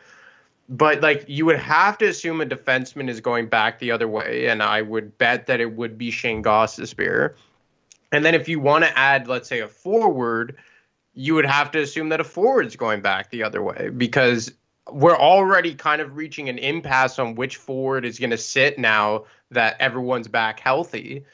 [0.69, 4.47] but like you would have to assume a defenseman is going back the other way,
[4.47, 7.33] and I would bet that it would be Shane Gostisbehere.
[8.11, 10.55] And then if you want to add, let's say, a forward,
[11.13, 14.51] you would have to assume that a forward's going back the other way because
[14.91, 19.25] we're already kind of reaching an impasse on which forward is going to sit now
[19.51, 21.25] that everyone's back healthy.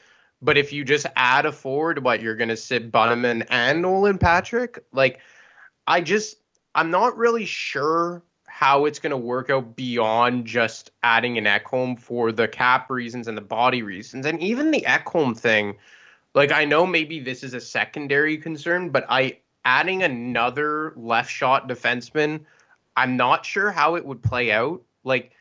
[0.42, 4.18] But if you just add a forward, what you're going to sit Bunnaman and Nolan
[4.18, 5.20] Patrick, like
[5.86, 6.36] I just
[6.74, 11.98] I'm not really sure how it's going to work out beyond just adding an Ekholm
[11.98, 15.76] for the cap reasons and the body reasons, and even the Ekholm thing.
[16.34, 21.68] Like I know maybe this is a secondary concern, but I adding another left shot
[21.68, 22.40] defenseman,
[22.96, 24.82] I'm not sure how it would play out.
[25.04, 25.32] Like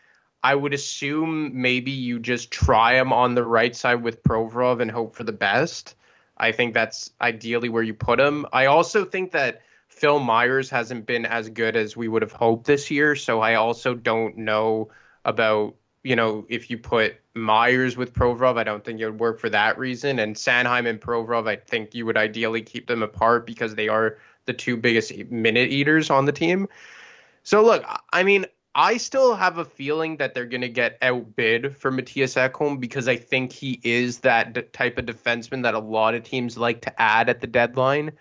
[0.43, 4.91] I would assume maybe you just try him on the right side with Provorov and
[4.91, 5.95] hope for the best.
[6.37, 8.45] I think that's ideally where you put him.
[8.51, 12.65] I also think that Phil Myers hasn't been as good as we would have hoped
[12.65, 14.89] this year, so I also don't know
[15.23, 19.39] about you know if you put Myers with Provorov, I don't think it would work
[19.39, 20.19] for that reason.
[20.19, 24.17] And Sanheim and Provorov, I think you would ideally keep them apart because they are
[24.45, 26.67] the two biggest minute eaters on the team.
[27.43, 28.45] So look, I mean,
[28.75, 33.07] I still have a feeling that they're going to get outbid for Matthias Ekholm because
[33.07, 36.81] I think he is that d- type of defenseman that a lot of teams like
[36.81, 38.13] to add at the deadline.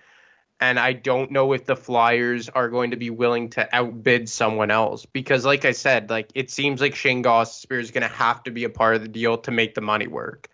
[0.61, 4.71] And I don't know if the Flyers are going to be willing to outbid someone
[4.71, 8.43] else because, like I said, like it seems like Shane Gostisbehere is going to have
[8.45, 10.49] to be a part of the deal to make the money work.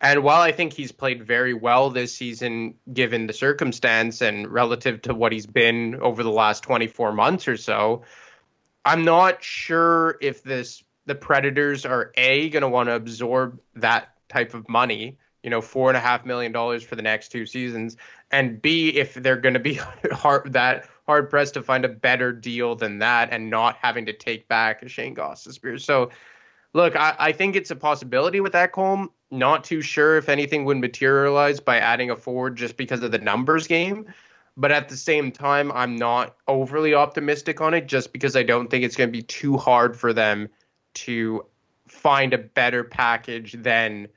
[0.00, 5.02] And while I think he's played very well this season, given the circumstance and relative
[5.02, 8.02] to what he's been over the last 24 months or so,
[8.84, 14.08] I'm not sure if this the Predators are a going to want to absorb that
[14.28, 17.44] type of money, you know, four and a half million dollars for the next two
[17.46, 17.96] seasons,
[18.30, 19.74] and b if they're going to be
[20.12, 24.12] hard that hard pressed to find a better deal than that and not having to
[24.12, 25.80] take back a Shane Gostisbehere.
[25.80, 26.10] So,
[26.74, 29.08] look, I, I think it's a possibility with that Ekholm.
[29.30, 33.18] Not too sure if anything would materialize by adding a forward just because of the
[33.18, 34.06] numbers game.
[34.56, 38.70] But at the same time, I'm not overly optimistic on it just because I don't
[38.70, 40.48] think it's going to be too hard for them
[40.94, 41.46] to
[41.88, 44.08] find a better package than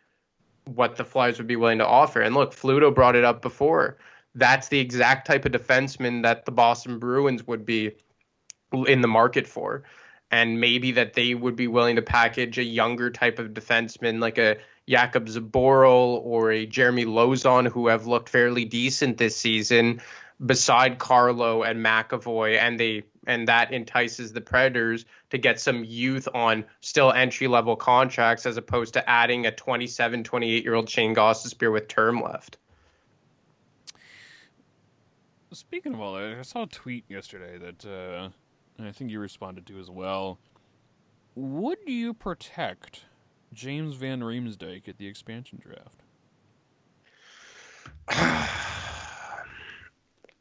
[0.65, 2.21] what the Flyers would be willing to offer.
[2.21, 3.97] And look, Fluto brought it up before.
[4.33, 7.91] That's the exact type of defenseman that the Boston Bruins would be
[8.87, 9.83] in the market for.
[10.31, 14.37] And maybe that they would be willing to package a younger type of defenseman like
[14.37, 14.57] a
[14.89, 20.01] Jakub Zboril or a Jeremy Lauzon who have looked fairly decent this season
[20.43, 26.27] beside Carlo and McAvoy and they and that entices the Predators to get some youth
[26.33, 31.15] on still entry level contracts as opposed to adding a 27, 28 year old Shane
[31.15, 32.57] Gostisbehere with term left.
[35.51, 38.29] Speaking of all that, I saw a tweet yesterday that uh,
[38.83, 40.37] I think you responded to as well.
[41.33, 43.05] Would you protect
[43.53, 46.01] James Van Riemsdyk at the expansion draft?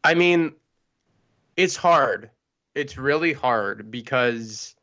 [0.04, 0.52] I mean,
[1.56, 2.30] it's hard.
[2.74, 4.76] It's really hard because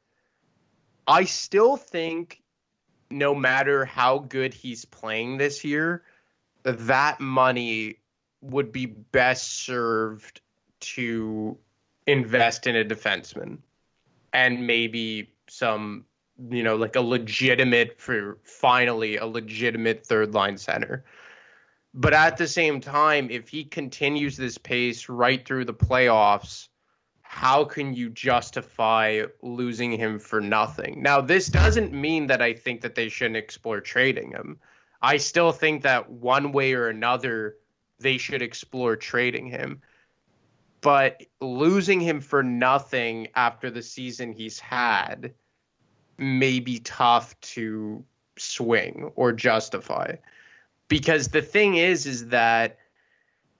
[1.07, 2.41] I still think
[3.11, 6.03] no matter how good he's playing this year,
[6.63, 7.97] that money
[8.41, 10.41] would be best served
[10.80, 11.57] to
[12.07, 13.59] invest in a defenseman
[14.34, 16.05] and maybe some
[16.49, 21.03] you know like a legitimate for finally a legitimate third line center
[21.93, 26.69] but at the same time if he continues this pace right through the playoffs
[27.31, 31.01] how can you justify losing him for nothing?
[31.01, 34.59] Now this doesn't mean that i think that they shouldn't explore trading him.
[35.01, 37.55] I still think that one way or another
[37.99, 39.81] they should explore trading him.
[40.81, 45.33] But losing him for nothing after the season he's had
[46.17, 48.03] may be tough to
[48.37, 50.15] swing or justify.
[50.91, 52.77] Because the thing is, is that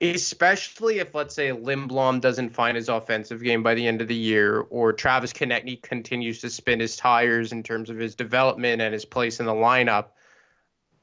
[0.02, 4.16] especially if let's say Lindblom doesn't find his offensive game by the end of the
[4.16, 8.94] year, or Travis Konecny continues to spin his tires in terms of his development and
[8.94, 10.08] his place in the lineup,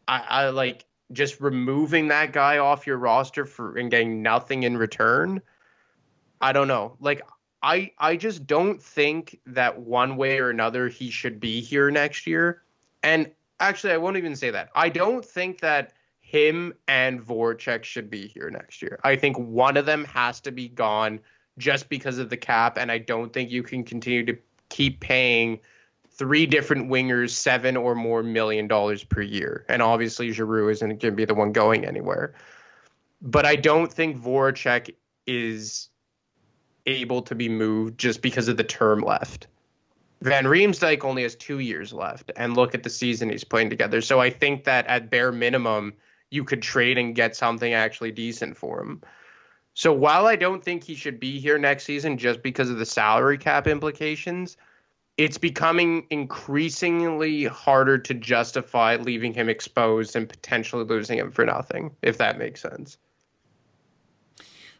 [0.06, 4.76] I, I like just removing that guy off your roster for and getting nothing in
[4.76, 5.40] return.
[6.42, 6.98] I don't know.
[7.00, 7.22] Like
[7.62, 12.26] I I just don't think that one way or another he should be here next
[12.26, 12.64] year.
[13.02, 14.68] And actually, I won't even say that.
[14.74, 15.94] I don't think that
[16.28, 19.00] him and Voracek should be here next year.
[19.02, 21.20] I think one of them has to be gone
[21.56, 24.36] just because of the cap, and I don't think you can continue to
[24.68, 25.58] keep paying
[26.10, 29.64] three different wingers seven or more million dollars per year.
[29.70, 32.34] And obviously, Giroux isn't going to be the one going anywhere.
[33.22, 34.94] But I don't think Voracek
[35.26, 35.88] is
[36.84, 39.46] able to be moved just because of the term left.
[40.20, 44.02] Van Riemsdyk only has two years left, and look at the season he's playing together.
[44.02, 45.94] So I think that at bare minimum,
[46.30, 49.02] you could trade and get something actually decent for him.
[49.74, 52.86] So while I don't think he should be here next season just because of the
[52.86, 54.56] salary cap implications,
[55.16, 61.94] it's becoming increasingly harder to justify leaving him exposed and potentially losing him for nothing,
[62.02, 62.98] if that makes sense.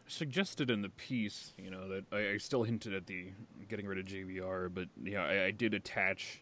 [0.07, 3.27] Suggested in the piece, you know, that I, I still hinted at the
[3.67, 6.41] getting rid of JVR, but yeah, I, I did attach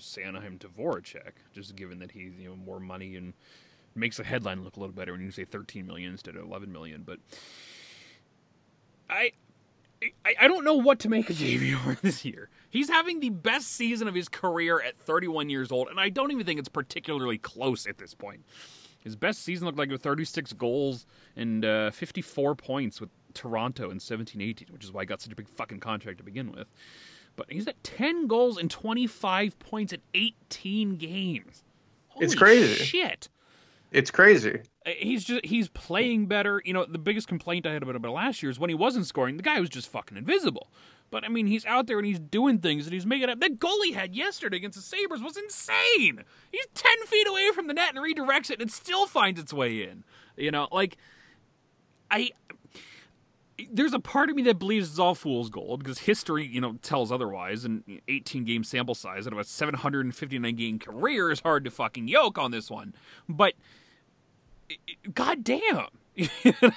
[0.00, 3.34] Sanheim to Voracek, just given that he's you know more money and
[3.96, 6.72] makes the headline look a little better when you say 13 million instead of 11
[6.72, 7.02] million.
[7.04, 7.18] But
[9.08, 9.32] I,
[10.24, 12.50] I, I don't know what to make of JVR this year.
[12.70, 16.30] He's having the best season of his career at 31 years old, and I don't
[16.32, 18.44] even think it's particularly close at this point.
[19.00, 23.98] His best season looked like with 36 goals and uh, 54 points with Toronto in
[23.98, 26.66] 17-18, which is why he got such a big fucking contract to begin with.
[27.36, 31.62] But he's at 10 goals and 25 points in 18 games.
[32.08, 32.82] Holy It's crazy.
[32.82, 33.28] Shit.
[33.92, 34.60] It's crazy.
[34.84, 36.60] Uh, He's just he's playing better.
[36.64, 39.06] You know, the biggest complaint I had about him last year is when he wasn't
[39.06, 40.70] scoring, the guy was just fucking invisible.
[41.10, 43.40] But I mean, he's out there and he's doing things and he's making up.
[43.40, 46.24] That goal he had yesterday against the Sabres was insane.
[46.50, 49.52] He's ten feet away from the net and redirects it and it still finds its
[49.52, 50.04] way in.
[50.36, 50.96] You know, like
[52.10, 52.30] I
[53.70, 56.74] there's a part of me that believes it's all fool's gold because history, you know,
[56.82, 57.64] tells otherwise.
[57.64, 62.08] And 18 game sample size out of a 759 game career is hard to fucking
[62.08, 62.94] yoke on this one.
[63.28, 63.54] But
[65.14, 66.28] god damn, you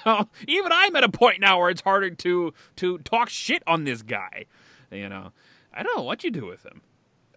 [0.06, 3.84] know, even I'm at a point now where it's harder to to talk shit on
[3.84, 4.46] this guy.
[4.90, 5.32] You know,
[5.72, 6.82] I don't know what you do with him.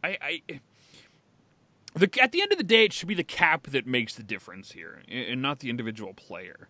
[0.03, 0.17] I.
[0.21, 0.59] I
[1.95, 4.23] the, at the end of the day, it should be the cap that makes the
[4.23, 6.67] difference here, and not the individual player.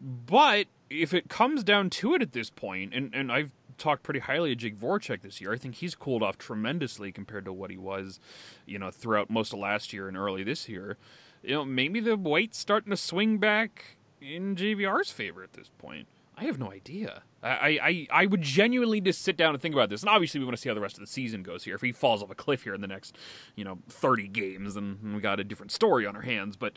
[0.00, 0.66] But
[1.02, 4.52] if it comes down to it at this point, and, and I've talked pretty highly
[4.52, 7.76] of Jake Voracek this year, I think he's cooled off tremendously compared to what he
[7.76, 8.20] was,
[8.66, 10.96] you know, throughout most of last year and early this year.
[11.42, 16.06] You know, maybe the weight's starting to swing back in JVR's favor at this point.
[16.36, 17.22] I have no idea.
[17.42, 20.00] I, I, I would genuinely just sit down and think about this.
[20.00, 21.76] And obviously, we want to see how the rest of the season goes here.
[21.76, 23.16] If he falls off a cliff here in the next,
[23.54, 26.56] you know, 30 games, then we got a different story on our hands.
[26.56, 26.72] But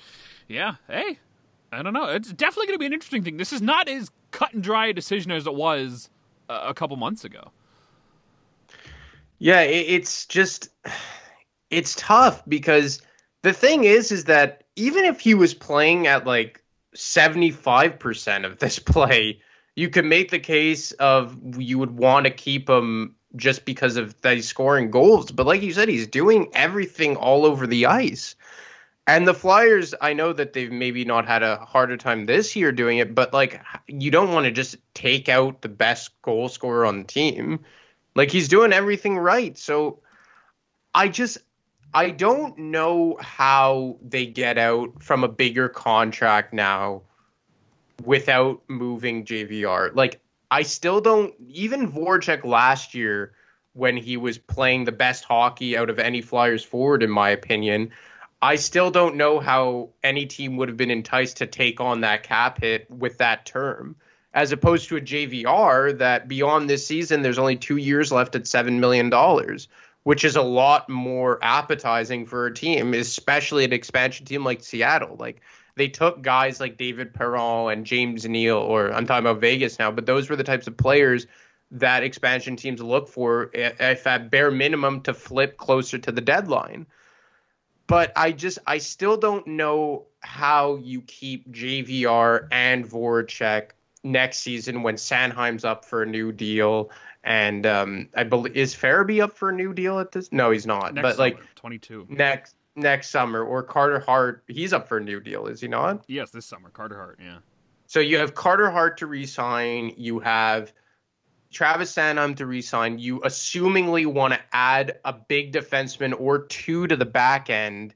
[0.47, 1.19] yeah, hey,
[1.71, 2.05] I don't know.
[2.05, 3.37] It's definitely going to be an interesting thing.
[3.37, 6.09] This is not as cut and dry a decision as it was
[6.49, 7.51] a, a couple months ago.
[9.39, 10.69] Yeah, it, it's just
[11.69, 13.01] it's tough because
[13.43, 16.63] the thing is is that even if he was playing at like
[16.95, 19.41] 75% of this play,
[19.75, 24.19] you could make the case of you would want to keep him just because of
[24.21, 28.35] that he's scoring goals, but like you said he's doing everything all over the ice.
[29.07, 32.73] And the Flyers, I know that they've maybe not had a harder time this year
[32.73, 36.85] doing it, but like you don't want to just take out the best goal scorer
[36.85, 37.61] on the team.
[38.15, 39.57] Like he's doing everything right.
[39.57, 39.99] So
[40.93, 41.37] I just
[41.93, 47.03] I don't know how they get out from a bigger contract now
[48.03, 49.95] without moving JVR.
[49.95, 50.19] Like
[50.51, 53.31] I still don't even Voracek last year
[53.71, 57.91] when he was playing the best hockey out of any Flyers forward in my opinion.
[58.41, 62.23] I still don't know how any team would have been enticed to take on that
[62.23, 63.95] cap hit with that term,
[64.33, 68.43] as opposed to a JVR that beyond this season, there's only two years left at
[68.43, 69.11] $7 million,
[70.03, 75.15] which is a lot more appetizing for a team, especially an expansion team like Seattle.
[75.19, 75.41] Like,
[75.75, 79.89] they took guys like David Perron and James Neal, or I'm talking about Vegas now,
[79.89, 81.25] but those were the types of players
[81.71, 86.85] that expansion teams look for, if at bare minimum, to flip closer to the deadline
[87.87, 93.69] but I just I still don't know how you keep JVR and Voracek
[94.03, 96.91] next season when Sanheim's up for a new deal
[97.23, 100.31] and um I believe is Farabee up for a new deal at this?
[100.31, 100.93] No, he's not.
[100.93, 102.07] Next but summer, like 22.
[102.09, 106.03] next next summer or Carter Hart, he's up for a new deal, is he not?
[106.07, 106.69] Yes, this summer.
[106.69, 107.39] Carter Hart, yeah.
[107.87, 110.73] So you have Carter Hart to resign, you have
[111.51, 112.99] Travis Sanheim to resign.
[112.99, 117.93] You assumingly want to add a big defenseman or two to the back end.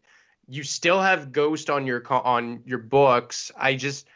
[0.47, 3.51] You still have Ghost on your on your books.
[3.57, 4.07] I just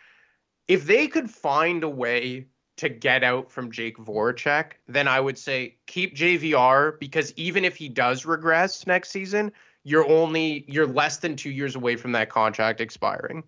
[0.67, 5.37] if they could find a way to get out from Jake Voracek, then I would
[5.37, 9.51] say keep JVR because even if he does regress next season,
[9.83, 13.43] you're only you're less than 2 years away from that contract expiring.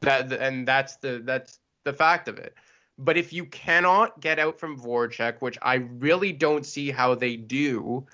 [0.00, 2.54] That and that's the that's the fact of it.
[3.02, 7.34] But if you cannot get out from Voracek, which I really don't see how they
[7.34, 8.06] do,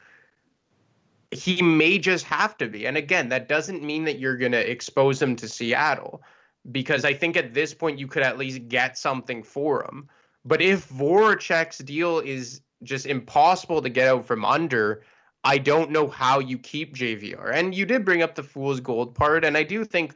[1.33, 2.87] he may just have to be.
[2.87, 6.23] And again, that doesn't mean that you're going to expose him to Seattle
[6.71, 10.09] because I think at this point you could at least get something for him.
[10.45, 15.03] But if Voracek's deal is just impossible to get out from under,
[15.43, 17.53] I don't know how you keep JVR.
[17.53, 20.15] And you did bring up the fool's gold part, and I do think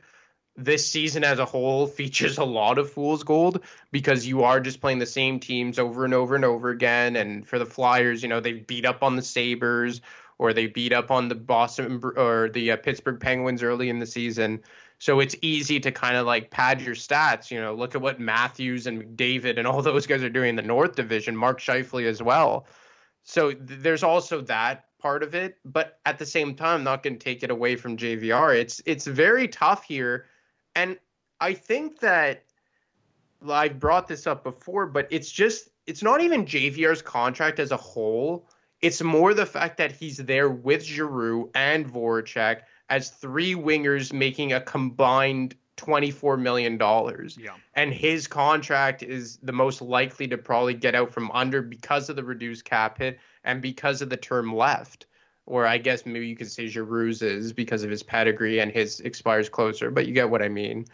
[0.56, 3.60] this season as a whole features a lot of fool's gold
[3.92, 7.16] because you are just playing the same teams over and over and over again.
[7.16, 10.00] And for the Flyers, you know, they beat up on the Sabres
[10.38, 14.06] or they beat up on the Boston or the uh, Pittsburgh Penguins early in the
[14.06, 14.60] season.
[14.98, 17.50] So it's easy to kind of like pad your stats.
[17.50, 20.56] You know, look at what Matthews and McDavid and all those guys are doing in
[20.56, 22.66] the North Division, Mark Scheifele as well.
[23.22, 27.02] So th- there's also that part of it, but at the same time, I'm not
[27.02, 28.56] going to take it away from JVR.
[28.56, 30.26] It's it's very tough here,
[30.80, 30.98] and
[31.40, 32.44] I think that
[33.46, 37.76] I've brought this up before, but it's just it's not even JVR's contract as a
[37.76, 38.48] whole.
[38.80, 44.54] It's more the fact that he's there with Giroux and Voracek as three wingers making
[44.54, 46.78] a combined $24 million.
[47.38, 47.56] Yeah.
[47.74, 52.16] And his contract is the most likely to probably get out from under because of
[52.16, 55.06] the reduced cap hit and because of the term left.
[55.50, 59.00] Or I guess maybe you could say Giroux's is because of his pedigree and his
[59.00, 60.86] expires closer, but you get what I mean.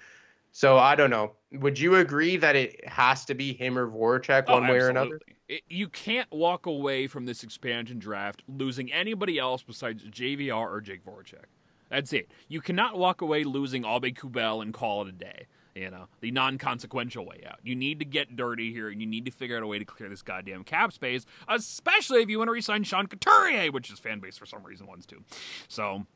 [0.53, 1.33] So I don't know.
[1.53, 4.79] Would you agree that it has to be him or Voracek oh, one oh, way
[4.79, 5.17] or another?
[5.17, 5.35] absolutely.
[5.49, 10.81] It- you can't walk away from this expansion draft losing anybody else besides JVR or
[10.81, 11.45] Jake Voracek.
[11.91, 12.31] That's it.
[12.49, 15.47] You cannot walk away losing Aube-Kubel and call it a day.
[15.77, 17.59] You know, the non consequential way out.
[17.63, 19.85] You need to get dirty here, and you need to figure out a way to
[19.85, 23.99] clear this goddamn cap space, especially if you want to resign Sean Couturier, which his
[23.99, 25.23] fan base for some reason wants to.
[25.69, 26.07] So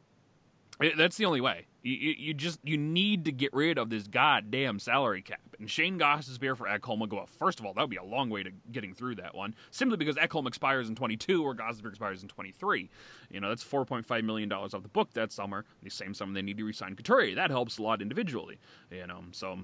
[0.80, 1.66] it- that's the only way.
[1.82, 5.40] You, you, you just you need to get rid of this goddamn salary cap.
[5.58, 7.30] And Shayne Gostisbehere for Ekholm will go up.
[7.30, 9.54] First of all, that would be a long way to getting through that one.
[9.70, 12.90] Simply because Ekholm expires in 22 or Gossesbeer expires in 23.
[13.30, 15.64] You know, that's 4.5 million dollars off the book that summer.
[15.82, 17.34] The same summer they need to resign Couturier.
[17.34, 18.58] That helps a lot individually.
[18.90, 19.60] You know, so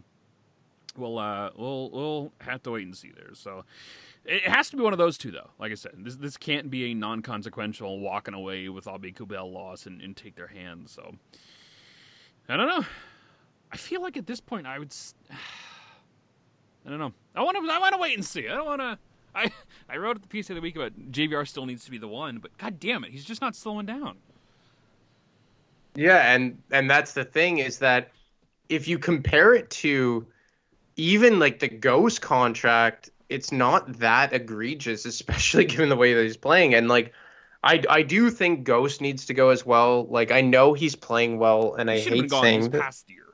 [0.97, 3.35] we'll uh we'll we'll have to wait and see there.
[3.35, 3.65] So
[4.27, 5.51] it has to be one of those two though.
[5.59, 9.87] Like I said, this this can't be a non consequential walking away with Aube-Kubel loss
[9.87, 10.93] and, and take their hands.
[10.93, 11.15] So
[12.49, 12.85] I don't know.
[13.73, 14.95] I feel like at this point I would.
[16.87, 17.13] I don't know.
[17.35, 17.73] I want to.
[17.73, 18.49] I want to wait and see.
[18.49, 18.99] I don't want to.
[19.35, 19.53] I
[19.89, 22.39] I wrote the piece of the week about JVR still needs to be the one,
[22.39, 24.17] but god damn it, he's just not slowing down.
[25.95, 28.11] Yeah, and and that's the thing is that
[28.69, 30.27] if you compare it to
[30.97, 36.37] even like the Ghost contract, it's not that egregious, especially given the way that he's
[36.37, 36.75] playing.
[36.75, 37.13] And like,
[37.63, 40.07] I I do think Ghost needs to go as well.
[40.07, 43.25] Like, I know he's playing well, and I He been hate gone saying past year.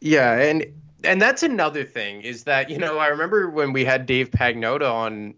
[0.00, 0.66] Yeah, and
[1.04, 4.90] and that's another thing is that you know I remember when we had Dave Pagnotta
[4.90, 5.34] on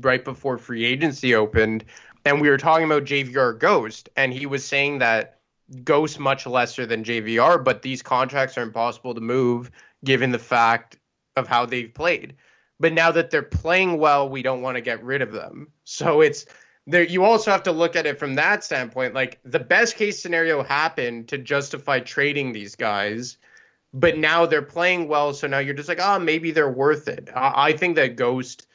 [0.00, 1.84] right before free agency opened,
[2.24, 5.40] and we were talking about JVR Ghost, and he was saying that
[5.84, 9.70] Ghost much lesser than JVR, but these contracts are impossible to move
[10.04, 10.98] given the fact
[11.36, 12.34] of how they've played.
[12.78, 15.68] But now that they're playing well, we don't want to get rid of them.
[15.84, 16.46] So it's
[16.86, 17.02] there.
[17.02, 19.14] You also have to look at it from that standpoint.
[19.14, 23.38] Like the best case scenario happened to justify trading these guys
[23.96, 27.30] but now they're playing well, so now you're just like, oh, maybe they're worth it.
[27.34, 28.66] I, I think that Ghost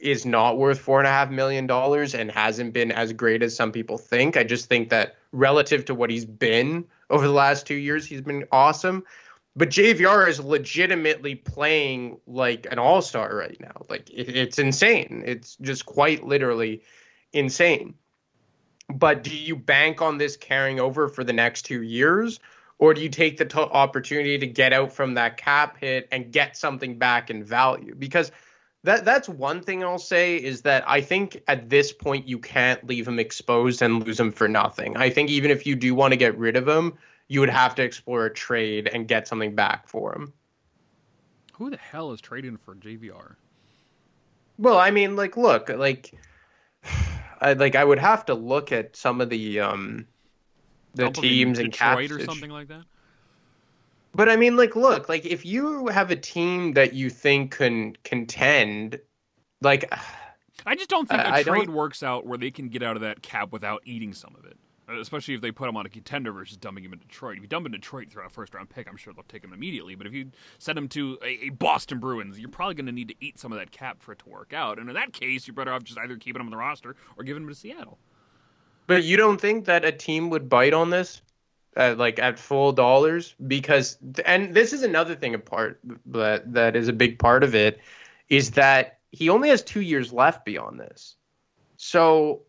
[0.00, 3.54] is not worth four and a half million dollars and hasn't been as great as
[3.54, 4.36] some people think.
[4.36, 8.22] I just think that relative to what he's been over the last two years, he's
[8.22, 9.04] been awesome.
[9.56, 13.84] But JVR is legitimately playing like an all star right now.
[13.88, 15.24] Like it, it's insane.
[15.26, 16.82] It's just quite literally
[17.32, 17.94] insane.
[18.88, 22.38] But do you bank on this carrying over for the next two years?
[22.80, 26.32] or do you take the to opportunity to get out from that cap hit and
[26.32, 27.94] get something back in value?
[27.94, 28.32] Because
[28.82, 32.84] that that's one thing I'll say is that I think at this point you can't
[32.86, 34.96] leave him exposed and lose him for nothing.
[34.96, 36.94] I think even if you do want to get rid of him,
[37.30, 40.32] you would have to explore a trade and get something back for him.
[41.52, 43.36] Who the hell is trading for JVR?
[44.58, 46.12] Well, I mean, like, look, like,
[47.40, 50.06] I like I would have to look at some of the um
[50.94, 52.82] the Dump him in teams and cap Detroit or something like that.
[54.12, 57.96] But I mean, like, look, like if you have a team that you think can
[58.02, 58.98] contend,
[59.62, 59.88] like,
[60.66, 63.02] I just don't think a I- trade works out where they can get out of
[63.02, 64.56] that cap without eating some of it.
[64.98, 67.36] Especially if they put him on a contender versus dumping him in Detroit.
[67.36, 69.44] If you dump him in Detroit through a first round pick, I'm sure they'll take
[69.44, 69.94] him immediately.
[69.94, 73.08] But if you send him to a, a Boston Bruins, you're probably going to need
[73.08, 74.78] to eat some of that cap for it to work out.
[74.78, 77.24] And in that case, you're better off just either keeping him on the roster or
[77.24, 77.98] giving him to Seattle.
[78.90, 81.22] but you don't think that a team would bite on this,
[81.76, 83.36] uh, like at full dollars?
[83.46, 87.78] Because, and this is another thing apart that that is a big part of it,
[88.28, 91.14] is that he only has two years left beyond this.
[91.76, 92.42] So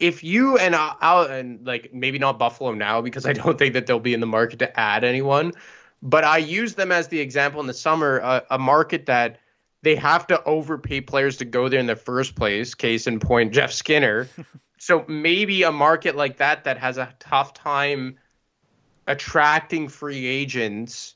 [0.00, 3.74] if you and I- I'll and like maybe not Buffalo now because I don't think
[3.74, 5.52] that they'll be in the market to add anyone,
[6.02, 9.38] but I use them as the example in the summer, a, a market that
[9.82, 12.74] they have to overpay players to go there in the first place.
[12.74, 14.28] Case in point, Jeff Skinner.
[14.78, 18.18] so maybe a market like that that has a tough time
[19.06, 21.14] attracting free agents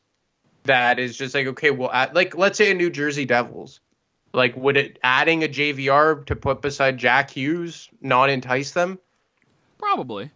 [0.64, 3.80] that is just like okay well at, like let's say a new jersey devils
[4.32, 8.98] like would it adding a jvr to put beside jack hughes not entice them
[9.78, 10.30] Probably.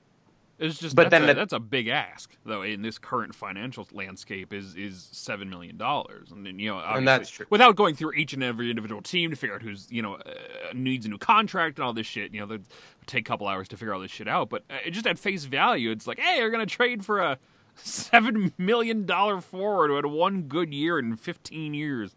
[0.58, 3.34] It's just But that's, then a, the- that's a big ask though in this current
[3.34, 7.46] financial landscape is is seven million dollars and then, you know and that's true.
[7.50, 10.32] without going through each and every individual team to figure out who's you know uh,
[10.74, 12.64] needs a new contract and all this shit you know it'd
[13.06, 15.44] take a couple hours to figure all this shit out but uh, just at face
[15.44, 17.38] value it's like hey you're gonna trade for a
[17.76, 22.16] seven million dollar forward who had one good year in 15 years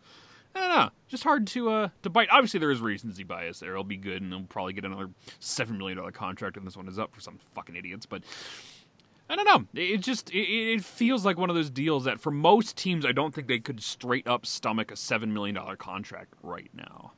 [0.60, 0.90] Don't know.
[1.08, 2.28] Just hard to uh to bite.
[2.32, 3.72] Obviously, there is recency bias there.
[3.72, 6.88] It'll be good, and they'll probably get another seven million dollar contract, and this one
[6.88, 8.06] is up for some fucking idiots.
[8.06, 8.24] But
[9.30, 9.66] I don't know.
[9.74, 13.06] It, it just it, it feels like one of those deals that for most teams,
[13.06, 17.14] I don't think they could straight up stomach a seven million dollar contract right now.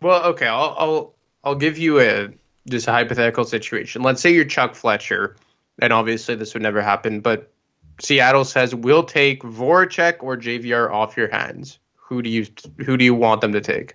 [0.00, 1.14] Well, okay, I'll I'll
[1.44, 2.30] I'll give you a
[2.68, 4.02] just a hypothetical situation.
[4.02, 5.36] Let's say you're Chuck Fletcher,
[5.78, 7.52] and obviously this would never happen, but
[8.00, 11.78] Seattle says we'll take Voracek or JVR off your hands.
[11.96, 12.46] Who do you
[12.84, 13.94] who do you want them to take?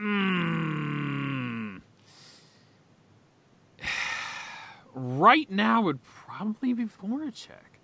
[0.00, 1.80] Mm.
[4.98, 7.76] Right now would probably be Voracek.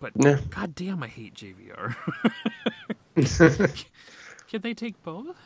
[0.00, 0.40] But Yeah.
[0.50, 1.94] god damn, I hate JVR.
[4.50, 5.36] Can they take both?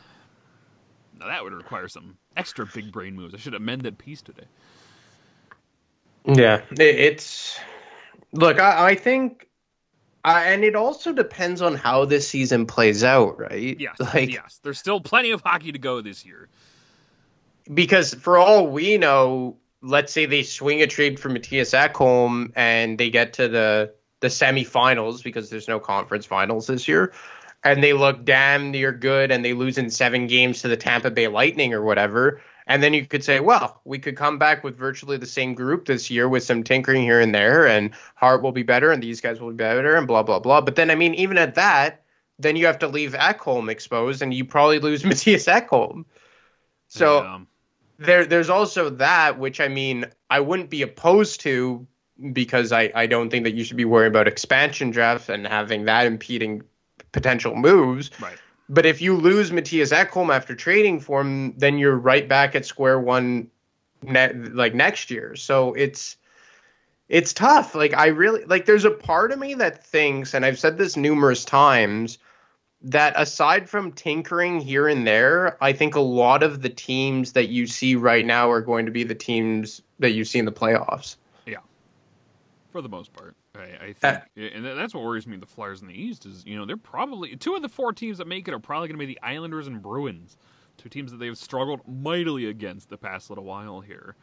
[1.19, 3.35] Now that would require some extra big brain moves.
[3.35, 4.45] I should amend that piece today.
[6.27, 7.59] Yeah, it's
[8.31, 8.59] look.
[8.59, 9.47] I, I think,
[10.23, 13.79] I, and it also depends on how this season plays out, right?
[13.79, 14.59] Yes, like yes.
[14.63, 16.49] There's still plenty of hockey to go this year.
[17.73, 22.97] because for all we know, let's say they swing a trade for Mattias Ekholm and
[22.97, 27.13] they get to the the semifinals because there's no conference finals this year,
[27.63, 31.11] and they look damn near good and they lose in seven games to the Tampa
[31.11, 32.41] Bay Lightning or whatever.
[32.67, 35.85] And then you could say, well, we could come back with virtually the same group
[35.85, 39.21] this year with some tinkering here and there, and Hart will be better, and these
[39.21, 40.61] guys will be better, and blah blah blah.
[40.61, 42.03] But then, I mean, even at that,
[42.39, 46.05] then you have to leave Ekholm exposed, and you probably lose Mattias Ekholm.
[46.87, 47.47] So Um,
[47.97, 51.87] there there's also that which I mean I wouldn't be opposed to
[52.33, 55.85] because I, I don't think that you should be worrying about expansion drafts and having
[55.85, 56.63] that impeding
[57.11, 58.09] potential moves.
[58.21, 58.37] right.
[58.67, 62.65] But if you lose Mattias Ekholm after trading for him, then you're right back at
[62.65, 63.49] square one
[64.01, 65.35] ne- like next year.
[65.35, 66.17] So it's
[67.07, 67.75] it's tough.
[67.75, 70.97] Like I really like there's a part of me that thinks and I've said this
[70.97, 72.17] numerous times
[72.81, 77.49] that aside from tinkering here and there, I think a lot of the teams that
[77.49, 80.51] you see right now are going to be the teams that you see in the
[80.51, 81.15] playoffs.
[81.45, 81.57] Yeah,
[82.71, 83.35] for the most part.
[83.55, 85.37] I, I think, Uh, and that's what worries me.
[85.37, 88.17] The Flyers in the East is, you know, they're probably two of the four teams
[88.17, 90.37] that make it are probably going to be the Islanders and Bruins,
[90.77, 94.15] two teams that they've struggled mightily against the past little while here,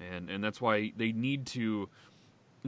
[0.00, 1.88] and and that's why they need to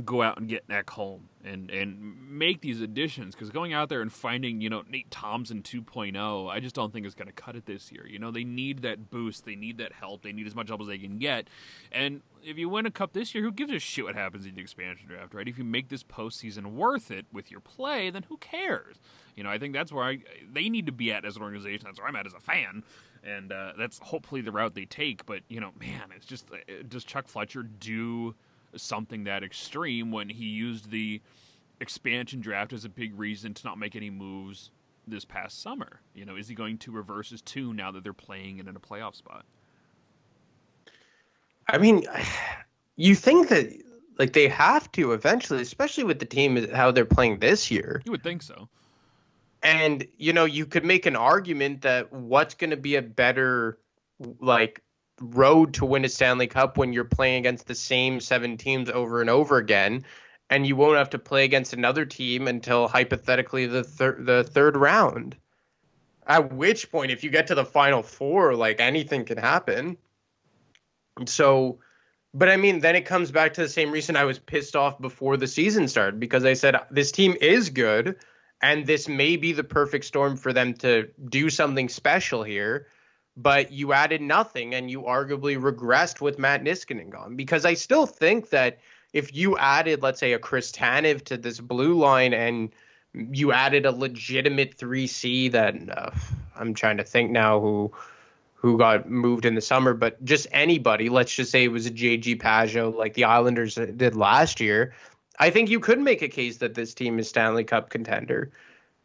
[0.05, 4.11] go out and get Ekholm and and make these additions because going out there and
[4.11, 7.67] finding you know Nate Thompson 2.0 I just don't think is going to cut it
[7.67, 8.07] this year.
[8.07, 10.81] You know they need that boost, they need that help, they need as much help
[10.81, 11.49] as they can get.
[11.91, 14.55] And if you win a cup this year, who gives a shit what happens in
[14.55, 15.47] the expansion draft, right?
[15.47, 18.97] If you make this postseason worth it with your play, then who cares?
[19.37, 20.19] You know I think that's where I,
[20.51, 21.83] they need to be at as an organization.
[21.85, 22.83] That's where I'm at as a fan.
[23.25, 25.27] And uh, that's hopefully the route they take.
[25.27, 26.57] But you know, man, it's just uh,
[26.89, 28.35] does Chuck Fletcher do
[28.77, 31.21] something that extreme when he used the
[31.81, 34.71] expansion draft as a big reason to not make any moves
[35.07, 36.01] this past summer.
[36.15, 38.77] You know, is he going to reverse his tune now that they're playing it in
[38.77, 39.45] a playoff spot?
[41.69, 42.05] I mean,
[42.97, 43.73] you think that
[44.19, 48.03] like they have to eventually, especially with the team how they're playing this year.
[48.05, 48.69] You would think so.
[49.63, 53.79] And you know, you could make an argument that what's going to be a better
[54.41, 54.83] like
[55.23, 59.21] road to win a Stanley Cup when you're playing against the same seven teams over
[59.21, 60.05] and over again,
[60.51, 64.77] and you won't have to play against another team until hypothetically the third the third
[64.77, 65.37] round.
[66.27, 69.97] At which point, if you get to the final four, like anything can happen.
[71.27, 71.81] So,
[72.33, 75.01] but I mean, then it comes back to the same reason I was pissed off
[75.01, 78.17] before the season started because I said this team is good
[78.63, 82.87] and this may be the perfect storm for them to do something special here.
[83.37, 88.07] But you added nothing and you arguably regressed with Matt Niskanen gone because I still
[88.07, 88.79] think that
[89.13, 92.71] if you added, let's say, a Chris Tanev to this blue line and
[93.15, 96.11] you added a legitimate 3C that uh,
[96.57, 97.93] I'm trying to think now who
[98.55, 101.91] who got moved in the summer, but just anybody, let's just say it was a
[101.91, 104.95] JG Pageau like the Islanders did last year.
[105.37, 108.53] I think you could make a case that this team is Stanley Cup contender.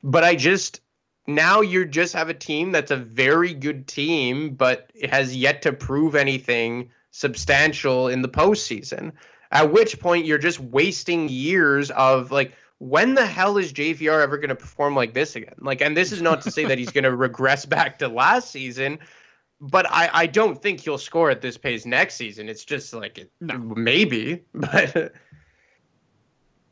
[0.03, 0.79] But I just
[1.27, 5.61] now you just have a team that's a very good team, but it has yet
[5.63, 9.11] to prove anything substantial in the postseason.
[9.51, 14.37] At which point you're just wasting years of like when the hell is JVR ever
[14.37, 15.55] going to perform like this again?
[15.59, 18.51] Like, and this is not to say that he's going to regress back to last
[18.51, 18.99] season,
[19.59, 22.47] but I, I don't think he'll score at this pace next season.
[22.49, 23.57] It's just like it, No.
[23.57, 25.13] maybe, but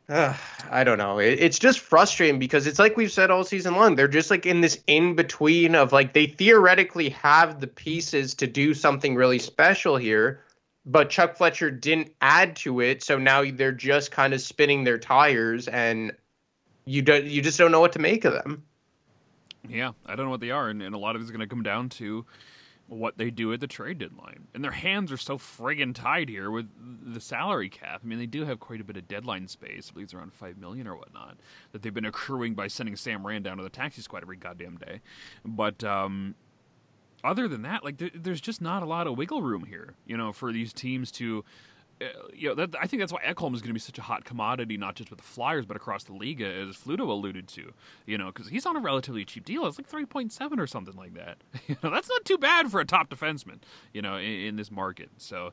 [0.10, 0.34] uh,
[0.72, 1.19] I don't know.
[1.19, 3.95] It, it's just frustrating because it's like we've said all season long.
[3.95, 8.48] They're just like in this in between of like they theoretically have the pieces to
[8.48, 10.41] do something really special here,
[10.86, 14.98] but Chuck Fletcher didn't add to it, so now they're just kind of spinning their
[14.98, 16.11] tires and
[16.86, 18.64] you don't you just don't know what to make of them.
[19.68, 21.48] Yeah, I don't know what they are, and, and a lot of it's going to
[21.48, 22.26] come down to
[22.87, 24.47] what they do at the trade deadline.
[24.53, 26.69] And their hands are so friggin' tied here with
[27.13, 28.01] the salary cap.
[28.03, 29.89] I mean, they do have quite a bit of deadline space.
[29.89, 31.37] I believe it's around five million or whatnot
[31.71, 34.77] that they've been accruing by sending Sam Rand down to the taxi squad every goddamn
[34.77, 35.01] day.
[35.43, 36.35] But um,
[37.23, 39.95] other than that, like there, there's just not a lot of wiggle room here.
[40.05, 41.43] You know, for these teams to.
[42.01, 44.01] Uh, you know, that, I think that's why Ekholm is going to be such a
[44.01, 47.72] hot commodity, not just with the Flyers, but across the league, as Fluto alluded to.
[48.05, 49.65] You know, because he's on a relatively cheap deal.
[49.65, 51.38] It's like three point seven or something like that.
[51.67, 53.59] You know, that's not too bad for a top defenseman.
[53.93, 55.09] You know, in, in this market.
[55.17, 55.51] So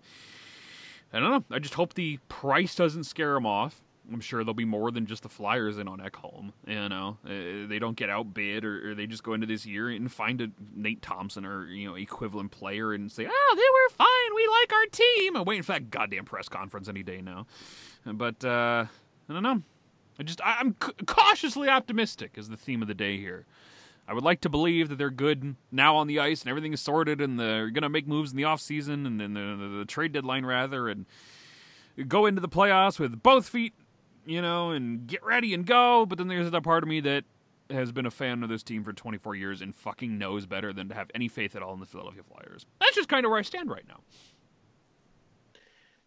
[1.13, 1.57] I don't know.
[1.57, 3.82] I just hope the price doesn't scare him off.
[4.11, 6.53] I'm sure there'll be more than just the Flyers in on Ekholm.
[6.67, 9.89] You know, uh, they don't get outbid, or, or they just go into this year
[9.91, 13.97] and find a Nate Thompson or you know equivalent player and say, "Oh, they were
[13.97, 14.35] fine.
[14.35, 17.47] We like our team." I'm waiting for that goddamn press conference any day now.
[18.05, 18.87] But uh,
[19.29, 19.63] I don't know.
[20.19, 23.47] I just I, I'm c- cautiously optimistic is the theme of the day here.
[24.09, 26.81] I would like to believe that they're good now on the ice and everything is
[26.81, 29.85] sorted and they're going to make moves in the offseason and then the, the, the
[29.85, 31.07] trade deadline rather and
[32.09, 33.75] go into the playoffs with both feet,
[34.27, 36.07] you know, and get ready and go.
[36.07, 37.25] But then there's that part of me that
[37.71, 40.89] has been a fan of this team for 24 years and fucking knows better than
[40.89, 42.67] to have any faith at all in the Philadelphia Flyers.
[42.81, 44.01] That's just kind of where I stand right now.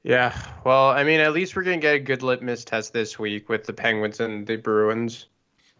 [0.03, 3.49] Yeah, well, I mean, at least we're gonna get a good litmus test this week
[3.49, 5.25] with the Penguins and the Bruins.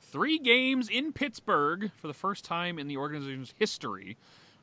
[0.02, 4.18] Three games in Pittsburgh for the first time in the organization's history.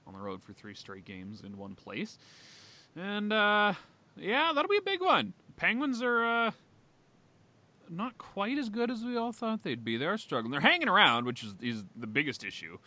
[0.05, 2.19] On the road for three straight games in one place.
[2.97, 3.75] And, uh,
[4.17, 5.33] yeah, that'll be a big one.
[5.55, 6.51] Penguins are, uh,
[7.93, 9.97] not quite as good as we all thought they'd be.
[9.97, 10.51] They're struggling.
[10.51, 12.79] They're hanging around, which is, is the biggest issue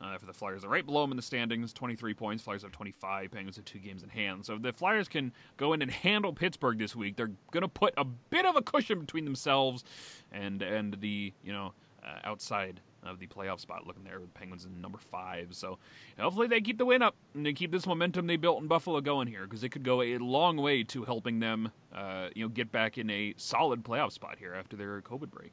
[0.00, 0.62] uh, for the Flyers.
[0.62, 2.42] They're right below them in the standings, 23 points.
[2.42, 3.30] Flyers have 25.
[3.30, 4.46] Penguins have two games in hand.
[4.46, 7.68] So if the Flyers can go in and handle Pittsburgh this week, they're going to
[7.68, 9.84] put a bit of a cushion between themselves
[10.32, 11.72] and and the you know
[12.04, 15.48] uh, outside of the playoff spot, looking there with Penguins in number five.
[15.52, 15.78] So
[16.18, 19.00] hopefully they keep the win up and they keep this momentum they built in Buffalo
[19.00, 22.48] going here because it could go a long way to helping them, uh, you know,
[22.48, 25.52] get back in a solid playoff spot here after their COVID break.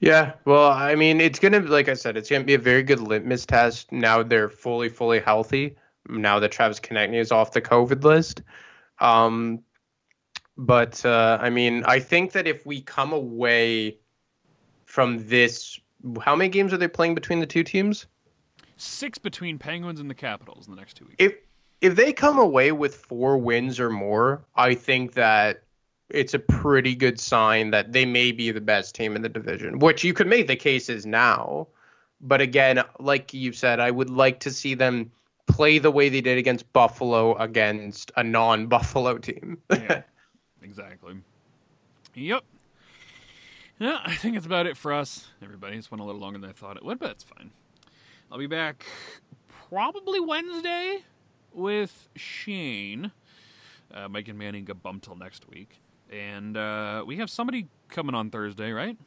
[0.00, 3.00] Yeah, well, I mean, it's gonna like I said, it's gonna be a very good
[3.00, 3.92] litmus test.
[3.92, 5.76] Now they're fully, fully healthy.
[6.08, 8.42] Now that Travis Konecny is off the COVID list,
[8.98, 9.62] um,
[10.56, 13.98] but uh, I mean, I think that if we come away
[14.86, 15.78] from this,
[16.22, 18.06] how many games are they playing between the two teams?
[18.76, 21.16] Six between Penguins and the Capitals in the next two weeks.
[21.18, 21.34] If
[21.80, 25.62] if they come away with four wins or more, I think that
[26.10, 29.78] it's a pretty good sign that they may be the best team in the division,
[29.78, 31.68] which you could make the cases now.
[32.20, 35.10] But again, like you said, I would like to see them
[35.46, 39.58] play the way they did against Buffalo against a non-Buffalo team.
[39.70, 40.02] yeah,
[40.62, 41.14] exactly.
[42.14, 42.44] Yep.
[43.80, 45.78] Yeah, I think that's about it for us, everybody.
[45.78, 47.50] It's went a little longer than I thought it would, but it's fine.
[48.30, 48.84] I'll be back
[49.70, 50.98] probably Wednesday
[51.54, 53.10] with Shane.
[53.92, 55.80] Uh, Mike and Manning got bumped till next week.
[56.12, 58.98] And uh, we have somebody coming on Thursday, right?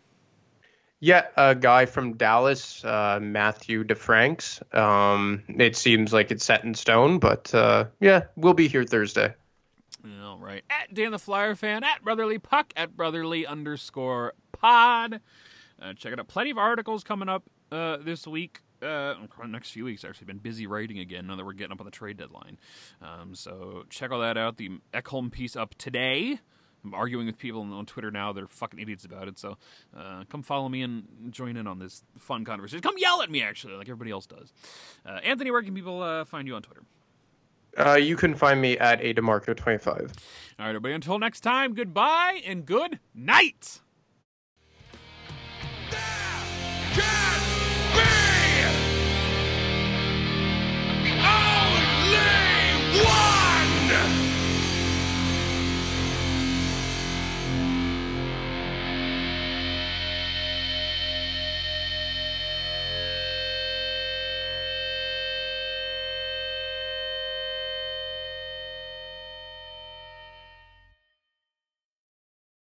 [1.04, 4.74] yeah, a guy from Dallas, uh, Matthew DeFranks.
[4.74, 9.34] Um, it seems like it's set in stone, but uh, yeah, we'll be here Thursday.
[10.24, 10.64] All right.
[10.70, 14.34] At Dan the Flyer fan, at Brotherly Puck, at Brotherly underscore
[14.64, 15.19] pod.
[15.81, 16.27] Uh, check it out.
[16.27, 18.61] Plenty of articles coming up uh, this week.
[18.81, 19.15] Uh,
[19.48, 21.91] next few weeks, actually, been busy writing again now that we're getting up on the
[21.91, 22.57] trade deadline.
[23.02, 24.57] Um, so check all that out.
[24.57, 26.40] The Ekholm piece up today.
[26.84, 28.34] I'm arguing with people on Twitter now.
[28.34, 29.40] They're fucking idiots about it.
[29.40, 29.57] So
[29.98, 32.81] uh, come follow me and join in on this fun conversation.
[32.81, 34.52] Come yell at me, actually, like everybody else does.
[35.06, 36.84] Uh, Anthony, where can people uh, find you on Twitter?
[37.77, 39.88] Uh, you can find me at ademarco25.
[39.88, 40.06] All
[40.60, 40.94] right, everybody.
[40.94, 43.80] Until next time, goodbye and good night.
[46.95, 47.23] Yeah!